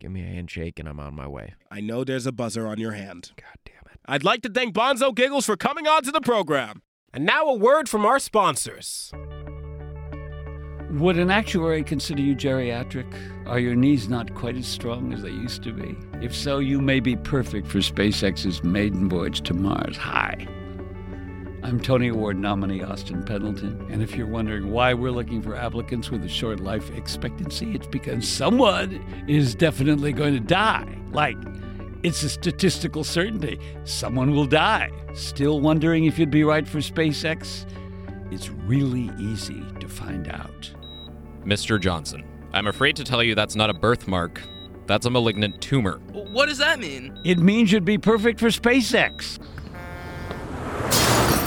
give 0.00 0.10
me 0.10 0.22
a 0.22 0.26
handshake 0.26 0.78
and 0.78 0.88
I'm 0.88 1.00
on 1.00 1.14
my 1.14 1.28
way. 1.28 1.54
I 1.70 1.80
know 1.80 2.02
there's 2.02 2.26
a 2.26 2.32
buzzer 2.32 2.66
on 2.66 2.78
your 2.78 2.92
hand. 2.92 3.32
God 3.36 3.44
damn 3.63 3.63
it. 3.63 3.63
I'd 4.06 4.24
like 4.24 4.42
to 4.42 4.50
thank 4.50 4.74
Bonzo 4.74 5.14
Giggles 5.14 5.46
for 5.46 5.56
coming 5.56 5.86
on 5.86 6.02
to 6.02 6.12
the 6.12 6.20
program. 6.20 6.82
And 7.14 7.24
now 7.24 7.46
a 7.46 7.54
word 7.54 7.88
from 7.88 8.04
our 8.04 8.18
sponsors. 8.18 9.10
Would 10.90 11.18
an 11.18 11.30
actuary 11.30 11.82
consider 11.82 12.20
you 12.20 12.36
geriatric? 12.36 13.10
Are 13.46 13.58
your 13.58 13.74
knees 13.74 14.08
not 14.08 14.34
quite 14.34 14.56
as 14.56 14.66
strong 14.66 15.12
as 15.14 15.22
they 15.22 15.30
used 15.30 15.62
to 15.62 15.72
be? 15.72 15.96
If 16.20 16.34
so, 16.34 16.58
you 16.58 16.82
may 16.82 17.00
be 17.00 17.16
perfect 17.16 17.66
for 17.66 17.78
SpaceX's 17.78 18.62
maiden 18.62 19.08
voyage 19.08 19.40
to 19.42 19.54
Mars. 19.54 19.96
Hi. 19.96 20.46
I'm 21.62 21.80
Tony 21.80 22.08
Award 22.08 22.38
nominee 22.38 22.82
Austin 22.82 23.24
Pendleton, 23.24 23.86
and 23.90 24.02
if 24.02 24.14
you're 24.14 24.26
wondering 24.26 24.70
why 24.70 24.92
we're 24.92 25.10
looking 25.12 25.40
for 25.40 25.56
applicants 25.56 26.10
with 26.10 26.22
a 26.22 26.28
short 26.28 26.60
life 26.60 26.94
expectancy, 26.94 27.74
it's 27.74 27.86
because 27.86 28.28
someone 28.28 29.02
is 29.26 29.54
definitely 29.54 30.12
going 30.12 30.34
to 30.34 30.40
die. 30.40 30.98
Like, 31.10 31.38
it's 32.04 32.22
a 32.22 32.28
statistical 32.28 33.02
certainty. 33.02 33.58
Someone 33.84 34.32
will 34.32 34.46
die. 34.46 34.90
Still 35.14 35.60
wondering 35.60 36.04
if 36.04 36.18
you'd 36.18 36.30
be 36.30 36.44
right 36.44 36.68
for 36.68 36.78
SpaceX? 36.78 37.64
It's 38.30 38.50
really 38.50 39.10
easy 39.18 39.64
to 39.80 39.88
find 39.88 40.28
out. 40.28 40.70
Mr. 41.44 41.80
Johnson, 41.80 42.22
I'm 42.52 42.66
afraid 42.66 42.94
to 42.96 43.04
tell 43.04 43.22
you 43.22 43.34
that's 43.34 43.56
not 43.56 43.70
a 43.70 43.74
birthmark. 43.74 44.42
That's 44.86 45.06
a 45.06 45.10
malignant 45.10 45.62
tumor. 45.62 45.98
What 46.12 46.46
does 46.46 46.58
that 46.58 46.78
mean? 46.78 47.18
It 47.24 47.38
means 47.38 47.72
you'd 47.72 47.86
be 47.86 47.96
perfect 47.96 48.38
for 48.38 48.48
SpaceX. 48.48 49.38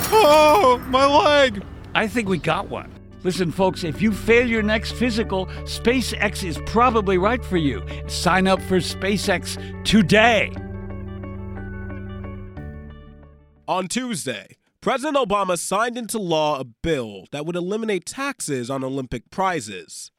Oh, 0.10 0.84
my 0.88 1.06
leg! 1.06 1.64
I 1.94 2.08
think 2.08 2.28
we 2.28 2.40
got 2.40 2.68
one. 2.68 2.97
Listen, 3.28 3.52
folks, 3.52 3.84
if 3.84 4.02
you 4.02 4.14
fail 4.14 4.48
your 4.48 4.64
next 4.64 4.94
physical, 4.94 5.48
SpaceX 5.66 6.48
is 6.48 6.58
probably 6.66 7.18
right 7.18 7.44
for 7.44 7.58
you. 7.58 7.86
Sign 8.08 8.48
up 8.48 8.62
for 8.62 8.78
SpaceX 8.78 9.58
today. 9.84 10.50
On 13.68 13.90
Tuesday, 13.90 14.56
President 14.80 15.18
Obama 15.18 15.60
signed 15.60 15.98
into 15.98 16.18
law 16.18 16.62
a 16.62 16.64
bill 16.64 17.26
that 17.34 17.46
would 17.46 17.58
eliminate 17.58 18.06
taxes 18.06 18.70
on 18.70 18.82
Olympic 18.82 19.30
prizes. 19.30 20.10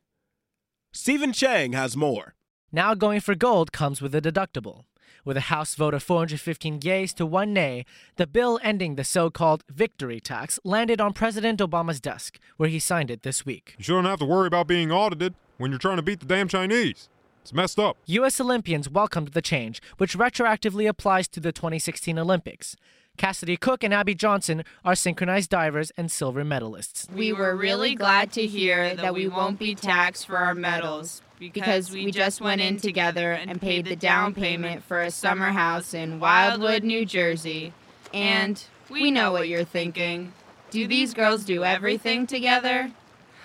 Stephen 0.93 1.33
Chang 1.33 1.73
has 1.73 1.97
more. 1.97 2.35
Now 2.71 2.93
going 2.93 3.21
for 3.21 3.35
gold 3.35 3.73
comes 3.73 4.03
with 4.03 4.15
a 4.15 4.21
deductible. 4.21 4.85
With 5.29 5.37
a 5.37 5.53
House 5.53 5.75
vote 5.75 5.93
of 5.93 6.03
415 6.03 6.81
yeas 6.83 7.13
to 7.13 7.27
one 7.27 7.53
nay, 7.53 7.85
the 8.17 8.27
bill 8.27 8.59
ending 8.63 8.95
the 8.95 9.05
so 9.05 9.29
called 9.29 9.63
victory 9.69 10.21
tax 10.21 10.59
landed 10.65 11.03
on 11.03 11.13
President 11.13 11.61
Obama's 11.61 12.01
desk, 12.01 12.39
where 12.57 12.71
he 12.71 12.79
signed 12.79 13.11
it 13.11 13.25
this 13.25 13.45
week. 13.45 13.75
You 13.77 13.85
shouldn't 13.85 14.07
have 14.07 14.21
to 14.21 14.25
worry 14.25 14.47
about 14.47 14.67
being 14.67 14.91
audited 14.91 15.35
when 15.59 15.71
you're 15.71 15.79
trying 15.79 15.99
to 15.99 16.03
beat 16.03 16.21
the 16.21 16.25
damn 16.25 16.49
Chinese. 16.49 17.11
It's 17.43 17.53
messed 17.53 17.79
up. 17.79 17.99
U.S. 18.07 18.41
Olympians 18.41 18.89
welcomed 18.89 19.29
the 19.29 19.43
change, 19.43 19.83
which 19.99 20.17
retroactively 20.17 20.89
applies 20.89 21.29
to 21.29 21.41
the 21.41 21.53
2016 21.53 22.19
Olympics. 22.19 22.75
Kassidy 23.19 23.59
Cook 23.59 23.85
and 23.85 23.93
Abby 23.93 24.15
Johnson 24.15 24.65
are 24.85 24.95
synchronized 24.95 25.51
divers 25.51 25.91
and 25.97 26.11
silver 26.11 26.45
medalists. 26.45 27.11
We 27.13 27.33
were 27.33 27.55
really 27.57 27.95
glad 27.95 28.33
to 28.33 28.47
hear 28.47 28.95
that 28.95 29.13
we 29.13 29.29
won't 29.29 29.59
be 29.59 29.75
taxed 29.75 30.27
for 30.27 30.39
our 30.39 30.55
medals 30.55 31.21
because 31.39 31.91
we 31.91 32.11
just 32.11 32.41
went 32.41 32.61
in 32.61 32.79
together 32.79 33.33
and 33.33 33.61
paid 33.61 33.87
the 33.87 33.97
down 33.97 34.35
payment 34.35 34.83
for 34.85 35.01
a 35.01 35.11
summer 35.11 35.51
house 35.51 35.95
in 35.95 36.21
Wildwood, 36.21 36.85
New 36.85 37.05
Jersey. 37.05 37.73
And 38.15 38.63
we 38.89 39.11
know 39.11 39.33
what 39.33 39.49
you're 39.49 39.65
thinking. 39.65 40.33
Do 40.71 40.87
these 40.87 41.13
girls 41.13 41.45
do 41.45 41.65
everything 41.65 42.27
together? 42.27 42.91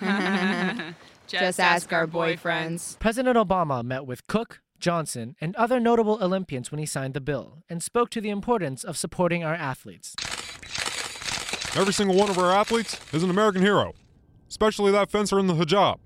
just 1.26 1.60
ask 1.60 1.92
our 1.92 2.06
boyfriends. 2.06 2.98
President 2.98 3.36
Obama 3.36 3.82
met 3.82 4.06
with 4.06 4.26
Cook, 4.26 4.60
Johnson, 4.84 5.34
and 5.40 5.56
other 5.56 5.80
notable 5.80 6.18
Olympians 6.20 6.70
when 6.70 6.78
he 6.78 6.84
signed 6.84 7.14
the 7.14 7.20
bill 7.22 7.62
and 7.70 7.82
spoke 7.82 8.10
to 8.10 8.20
the 8.20 8.28
importance 8.28 8.84
of 8.84 8.98
supporting 8.98 9.42
our 9.42 9.54
athletes. 9.54 10.14
Every 11.74 11.94
single 11.94 12.14
one 12.14 12.28
of 12.28 12.38
our 12.38 12.52
athletes 12.52 13.00
is 13.10 13.22
an 13.22 13.30
American 13.30 13.62
hero, 13.62 13.94
especially 14.46 14.92
that 14.92 15.10
fencer 15.10 15.38
in 15.38 15.46
the 15.46 15.54
hijab. 15.54 16.00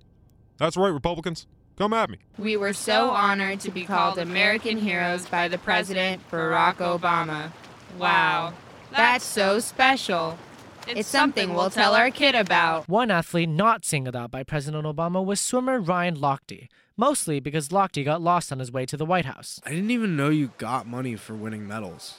That's 0.58 0.76
right, 0.76 0.92
Republicans. 0.92 1.48
Come 1.76 1.92
at 1.92 2.08
me. 2.08 2.18
We 2.38 2.56
were 2.56 2.72
so 2.72 3.10
honored 3.10 3.58
to 3.60 3.72
be 3.72 3.84
called 3.84 4.16
American 4.16 4.78
heroes 4.78 5.26
by 5.26 5.48
the 5.48 5.58
President 5.58 6.22
Barack 6.30 6.76
Obama. 6.76 7.50
Wow, 7.98 8.54
that's 8.92 9.24
so 9.24 9.58
special. 9.58 10.38
It's 10.86 11.08
something 11.08 11.52
we'll 11.52 11.70
tell 11.70 11.94
our 11.96 12.12
kid 12.12 12.36
about. 12.36 12.88
One 12.88 13.10
athlete 13.10 13.48
not 13.48 13.84
singled 13.84 14.14
out 14.14 14.30
by 14.30 14.44
President 14.44 14.84
Obama 14.86 15.24
was 15.24 15.40
swimmer 15.40 15.80
Ryan 15.80 16.16
Lochte, 16.16 16.68
mostly 16.98 17.40
because 17.40 17.68
Lochte 17.68 18.04
got 18.04 18.20
lost 18.20 18.52
on 18.52 18.58
his 18.58 18.70
way 18.70 18.84
to 18.84 18.98
the 18.98 19.06
White 19.06 19.24
House. 19.24 19.60
I 19.64 19.70
didn't 19.70 19.90
even 19.90 20.16
know 20.16 20.28
you 20.28 20.50
got 20.58 20.86
money 20.86 21.16
for 21.16 21.34
winning 21.34 21.66
medals. 21.66 22.16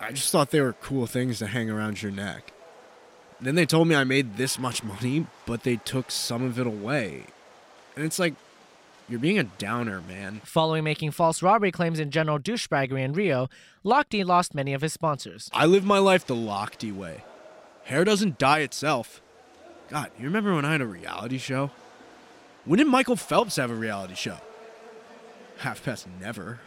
I 0.00 0.10
just 0.10 0.32
thought 0.32 0.50
they 0.50 0.60
were 0.60 0.72
cool 0.72 1.06
things 1.06 1.38
to 1.38 1.46
hang 1.46 1.70
around 1.70 2.02
your 2.02 2.10
neck. 2.10 2.52
Then 3.40 3.54
they 3.54 3.66
told 3.66 3.86
me 3.86 3.94
I 3.94 4.04
made 4.04 4.36
this 4.36 4.58
much 4.58 4.82
money, 4.82 5.26
but 5.44 5.62
they 5.62 5.76
took 5.76 6.10
some 6.10 6.42
of 6.42 6.58
it 6.58 6.66
away. 6.66 7.24
And 7.94 8.04
it's 8.04 8.18
like, 8.18 8.34
you're 9.08 9.20
being 9.20 9.38
a 9.38 9.44
downer, 9.44 10.00
man. 10.00 10.40
Following 10.44 10.82
making 10.82 11.12
false 11.12 11.42
robbery 11.42 11.70
claims 11.70 12.00
in 12.00 12.10
general 12.10 12.38
douchebaggery 12.38 13.04
in 13.04 13.12
Rio, 13.12 13.48
Lochte 13.84 14.24
lost 14.24 14.54
many 14.54 14.74
of 14.74 14.82
his 14.82 14.92
sponsors. 14.92 15.48
I 15.52 15.66
live 15.66 15.84
my 15.84 15.98
life 15.98 16.26
the 16.26 16.34
Lochte 16.34 16.92
way. 16.94 17.22
Hair 17.84 18.04
doesn't 18.04 18.38
dye 18.38 18.60
itself. 18.60 19.20
God, 19.88 20.10
you 20.18 20.24
remember 20.24 20.54
when 20.54 20.64
I 20.64 20.72
had 20.72 20.80
a 20.80 20.86
reality 20.86 21.38
show? 21.38 21.70
When 22.66 22.78
did 22.78 22.88
Michael 22.88 23.14
Phelps 23.14 23.54
have 23.56 23.70
a 23.70 23.74
reality 23.74 24.16
show? 24.16 24.38
Half 25.58 25.84
past 25.84 26.08
never. 26.20 26.58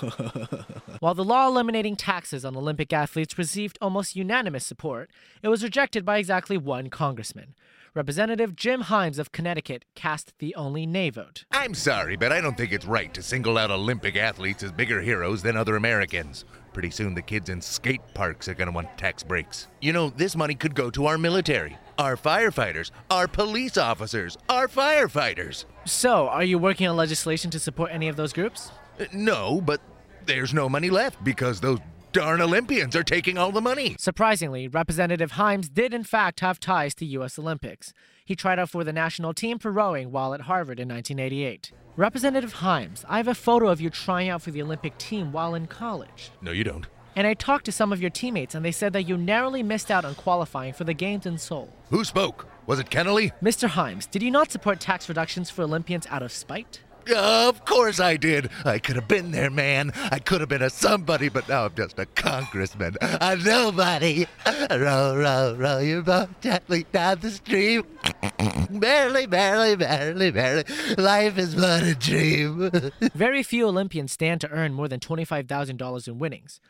While 0.98 1.14
the 1.14 1.24
law 1.24 1.46
eliminating 1.46 1.94
taxes 1.94 2.44
on 2.44 2.56
Olympic 2.56 2.92
athletes 2.92 3.38
received 3.38 3.78
almost 3.80 4.16
unanimous 4.16 4.66
support, 4.66 5.10
it 5.42 5.48
was 5.48 5.62
rejected 5.62 6.04
by 6.04 6.18
exactly 6.18 6.58
one 6.58 6.90
congressman. 6.90 7.54
Representative 7.94 8.56
Jim 8.56 8.82
Himes 8.82 9.20
of 9.20 9.30
Connecticut 9.30 9.84
cast 9.94 10.36
the 10.40 10.56
only 10.56 10.86
nay 10.86 11.10
vote. 11.10 11.44
I'm 11.52 11.74
sorry, 11.74 12.16
but 12.16 12.32
I 12.32 12.40
don't 12.40 12.56
think 12.56 12.72
it's 12.72 12.84
right 12.84 13.14
to 13.14 13.22
single 13.22 13.56
out 13.56 13.70
Olympic 13.70 14.16
athletes 14.16 14.64
as 14.64 14.72
bigger 14.72 15.00
heroes 15.00 15.40
than 15.40 15.56
other 15.56 15.76
Americans. 15.76 16.44
Pretty 16.72 16.90
soon 16.90 17.14
the 17.14 17.22
kids 17.22 17.48
in 17.48 17.60
skate 17.60 18.02
parks 18.12 18.48
are 18.48 18.54
going 18.54 18.66
to 18.66 18.74
want 18.74 18.98
tax 18.98 19.22
breaks. 19.22 19.68
You 19.80 19.92
know, 19.92 20.10
this 20.10 20.34
money 20.34 20.56
could 20.56 20.74
go 20.74 20.90
to 20.90 21.06
our 21.06 21.16
military, 21.16 21.78
our 21.98 22.16
firefighters, 22.16 22.90
our 23.10 23.28
police 23.28 23.76
officers, 23.76 24.36
our 24.48 24.68
firefighters. 24.68 25.64
So, 25.84 26.28
are 26.28 26.44
you 26.44 26.58
working 26.58 26.86
on 26.86 26.96
legislation 26.96 27.50
to 27.50 27.58
support 27.58 27.90
any 27.92 28.08
of 28.08 28.16
those 28.16 28.32
groups? 28.32 28.70
No, 29.12 29.60
but 29.60 29.80
there's 30.26 30.54
no 30.54 30.68
money 30.68 30.90
left 30.90 31.22
because 31.22 31.60
those 31.60 31.78
darn 32.12 32.40
Olympians 32.40 32.94
are 32.94 33.02
taking 33.02 33.36
all 33.36 33.50
the 33.50 33.60
money. 33.60 33.96
Surprisingly, 33.98 34.68
Representative 34.68 35.32
Himes 35.32 35.72
did 35.72 35.92
in 35.92 36.04
fact 36.04 36.40
have 36.40 36.60
ties 36.60 36.94
to 36.96 37.04
U.S. 37.06 37.38
Olympics. 37.38 37.92
He 38.24 38.36
tried 38.36 38.58
out 38.58 38.70
for 38.70 38.84
the 38.84 38.92
national 38.92 39.34
team 39.34 39.58
for 39.58 39.72
rowing 39.72 40.12
while 40.12 40.32
at 40.32 40.42
Harvard 40.42 40.78
in 40.78 40.88
1988. 40.88 41.72
Representative 41.96 42.54
Himes, 42.54 43.04
I 43.08 43.16
have 43.18 43.28
a 43.28 43.34
photo 43.34 43.68
of 43.68 43.80
you 43.80 43.90
trying 43.90 44.28
out 44.28 44.42
for 44.42 44.50
the 44.50 44.62
Olympic 44.62 44.96
team 44.96 45.32
while 45.32 45.54
in 45.54 45.66
college. 45.66 46.30
No, 46.40 46.50
you 46.52 46.64
don't. 46.64 46.86
And 47.16 47.26
I 47.26 47.34
talked 47.34 47.64
to 47.66 47.72
some 47.72 47.92
of 47.92 48.00
your 48.00 48.10
teammates, 48.10 48.54
and 48.54 48.64
they 48.64 48.72
said 48.72 48.92
that 48.92 49.04
you 49.04 49.16
narrowly 49.16 49.62
missed 49.62 49.90
out 49.90 50.04
on 50.04 50.14
qualifying 50.14 50.72
for 50.72 50.84
the 50.84 50.94
Games 50.94 51.26
in 51.26 51.38
Seoul. 51.38 51.72
Who 51.90 52.04
spoke? 52.04 52.46
Was 52.66 52.78
it 52.78 52.90
Kennelly? 52.90 53.32
Mr. 53.42 53.68
Himes, 53.68 54.10
did 54.10 54.22
you 54.22 54.30
not 54.30 54.50
support 54.50 54.80
tax 54.80 55.08
reductions 55.08 55.50
for 55.50 55.62
Olympians 55.62 56.06
out 56.10 56.22
of 56.22 56.32
spite? 56.32 56.80
Of 57.14 57.64
course 57.66 58.00
I 58.00 58.16
did. 58.16 58.48
I 58.64 58.78
could 58.78 58.96
have 58.96 59.06
been 59.06 59.30
there, 59.30 59.50
man. 59.50 59.92
I 60.10 60.18
could 60.18 60.40
have 60.40 60.48
been 60.48 60.62
a 60.62 60.70
somebody, 60.70 61.28
but 61.28 61.48
now 61.48 61.66
I'm 61.66 61.74
just 61.74 61.98
a 61.98 62.06
congressman. 62.06 62.96
A 63.02 63.36
nobody. 63.36 64.26
Row, 64.70 65.14
row, 65.16 65.54
row 65.56 65.78
your 65.78 66.02
boat 66.02 66.30
gently 66.40 66.86
down 66.92 67.20
the 67.20 67.30
stream. 67.30 67.84
barely, 68.70 69.26
barely, 69.26 69.76
barely, 69.76 70.30
barely. 70.30 70.64
Life 70.96 71.36
is 71.36 71.54
but 71.54 71.82
a 71.82 71.94
dream. 71.94 72.70
Very 73.14 73.42
few 73.42 73.68
Olympians 73.68 74.12
stand 74.12 74.40
to 74.40 74.50
earn 74.50 74.72
more 74.72 74.88
than 74.88 75.00
$25,000 75.00 76.08
in 76.08 76.18
winnings. 76.18 76.60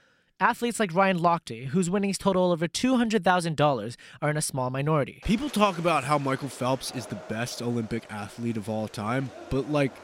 Athletes 0.40 0.80
like 0.80 0.92
Ryan 0.92 1.20
Lochte, 1.20 1.66
whose 1.66 1.88
winnings 1.88 2.18
total 2.18 2.50
over 2.50 2.66
$200,000, 2.66 3.96
are 4.20 4.30
in 4.30 4.36
a 4.36 4.42
small 4.42 4.68
minority. 4.68 5.20
People 5.24 5.48
talk 5.48 5.78
about 5.78 6.04
how 6.04 6.18
Michael 6.18 6.48
Phelps 6.48 6.90
is 6.92 7.06
the 7.06 7.14
best 7.14 7.62
Olympic 7.62 8.04
athlete 8.10 8.56
of 8.56 8.68
all 8.68 8.88
time, 8.88 9.30
but 9.48 9.70
like, 9.70 9.96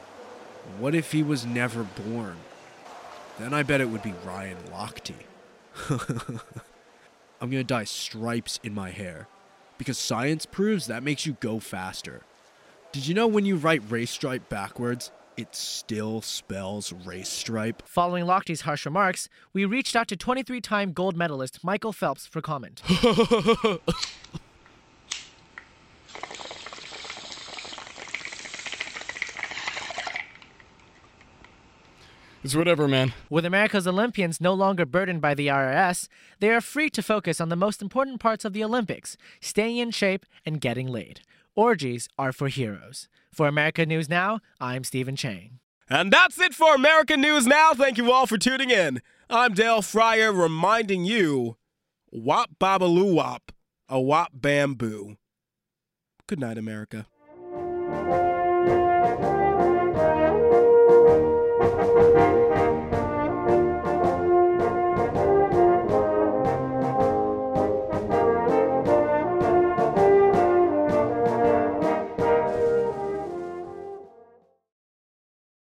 what 0.79 0.95
if 0.95 1.11
he 1.11 1.21
was 1.21 1.45
never 1.45 1.83
born? 1.83 2.37
Then 3.39 3.53
I 3.53 3.63
bet 3.63 3.81
it 3.81 3.89
would 3.89 4.03
be 4.03 4.13
Ryan 4.25 4.57
Lochte. 4.71 5.15
I'm 7.41 7.49
gonna 7.49 7.63
dye 7.63 7.83
stripes 7.83 8.59
in 8.63 8.73
my 8.73 8.91
hair 8.91 9.27
because 9.77 9.97
science 9.97 10.45
proves 10.45 10.87
that 10.87 11.03
makes 11.03 11.25
you 11.25 11.37
go 11.39 11.59
faster. 11.59 12.21
Did 12.91 13.07
you 13.07 13.13
know 13.15 13.27
when 13.27 13.45
you 13.45 13.55
write 13.57 13.81
race 13.89 14.11
stripe 14.11 14.47
backwards, 14.47 15.11
it 15.37 15.55
still 15.55 16.21
spells 16.21 16.93
race 16.93 17.29
stripe? 17.29 17.83
Following 17.85 18.25
Lochte's 18.25 18.61
harsh 18.61 18.85
remarks, 18.85 19.29
we 19.53 19.65
reached 19.65 19.95
out 19.95 20.07
to 20.09 20.15
23 20.15 20.61
time 20.61 20.93
gold 20.93 21.15
medalist 21.15 21.63
Michael 21.63 21.93
Phelps 21.93 22.27
for 22.27 22.41
comment. 22.41 22.81
It's 32.43 32.55
whatever, 32.55 32.87
man. 32.87 33.13
With 33.29 33.45
America's 33.45 33.85
Olympians 33.87 34.41
no 34.41 34.55
longer 34.55 34.83
burdened 34.83 35.21
by 35.21 35.35
the 35.35 35.45
IRS, 35.45 36.07
they 36.39 36.49
are 36.49 36.59
free 36.59 36.89
to 36.89 37.03
focus 37.03 37.39
on 37.39 37.49
the 37.49 37.55
most 37.55 37.83
important 37.83 38.19
parts 38.19 38.45
of 38.45 38.53
the 38.53 38.63
Olympics 38.63 39.15
staying 39.41 39.77
in 39.77 39.91
shape 39.91 40.25
and 40.43 40.59
getting 40.59 40.87
laid. 40.87 41.21
Orgies 41.55 42.07
are 42.17 42.31
for 42.31 42.47
heroes. 42.47 43.09
For 43.33 43.47
America 43.47 43.85
News 43.85 44.07
Now, 44.07 44.39
I'm 44.59 44.83
Stephen 44.83 45.15
Chang. 45.15 45.59
And 45.89 46.11
that's 46.11 46.39
it 46.39 46.53
for 46.53 46.73
American 46.73 47.19
News 47.19 47.45
Now. 47.45 47.73
Thank 47.73 47.97
you 47.97 48.11
all 48.11 48.25
for 48.25 48.37
tuning 48.37 48.69
in. 48.69 49.01
I'm 49.29 49.53
Dale 49.53 49.81
Fryer 49.81 50.31
reminding 50.31 51.03
you 51.03 51.57
wop 52.09 52.51
babaloo 52.59 53.13
wop, 53.13 53.51
a 53.89 53.99
wop 53.99 54.31
bamboo. 54.33 55.17
Good 56.27 56.39
night, 56.39 56.57
America. 56.57 57.07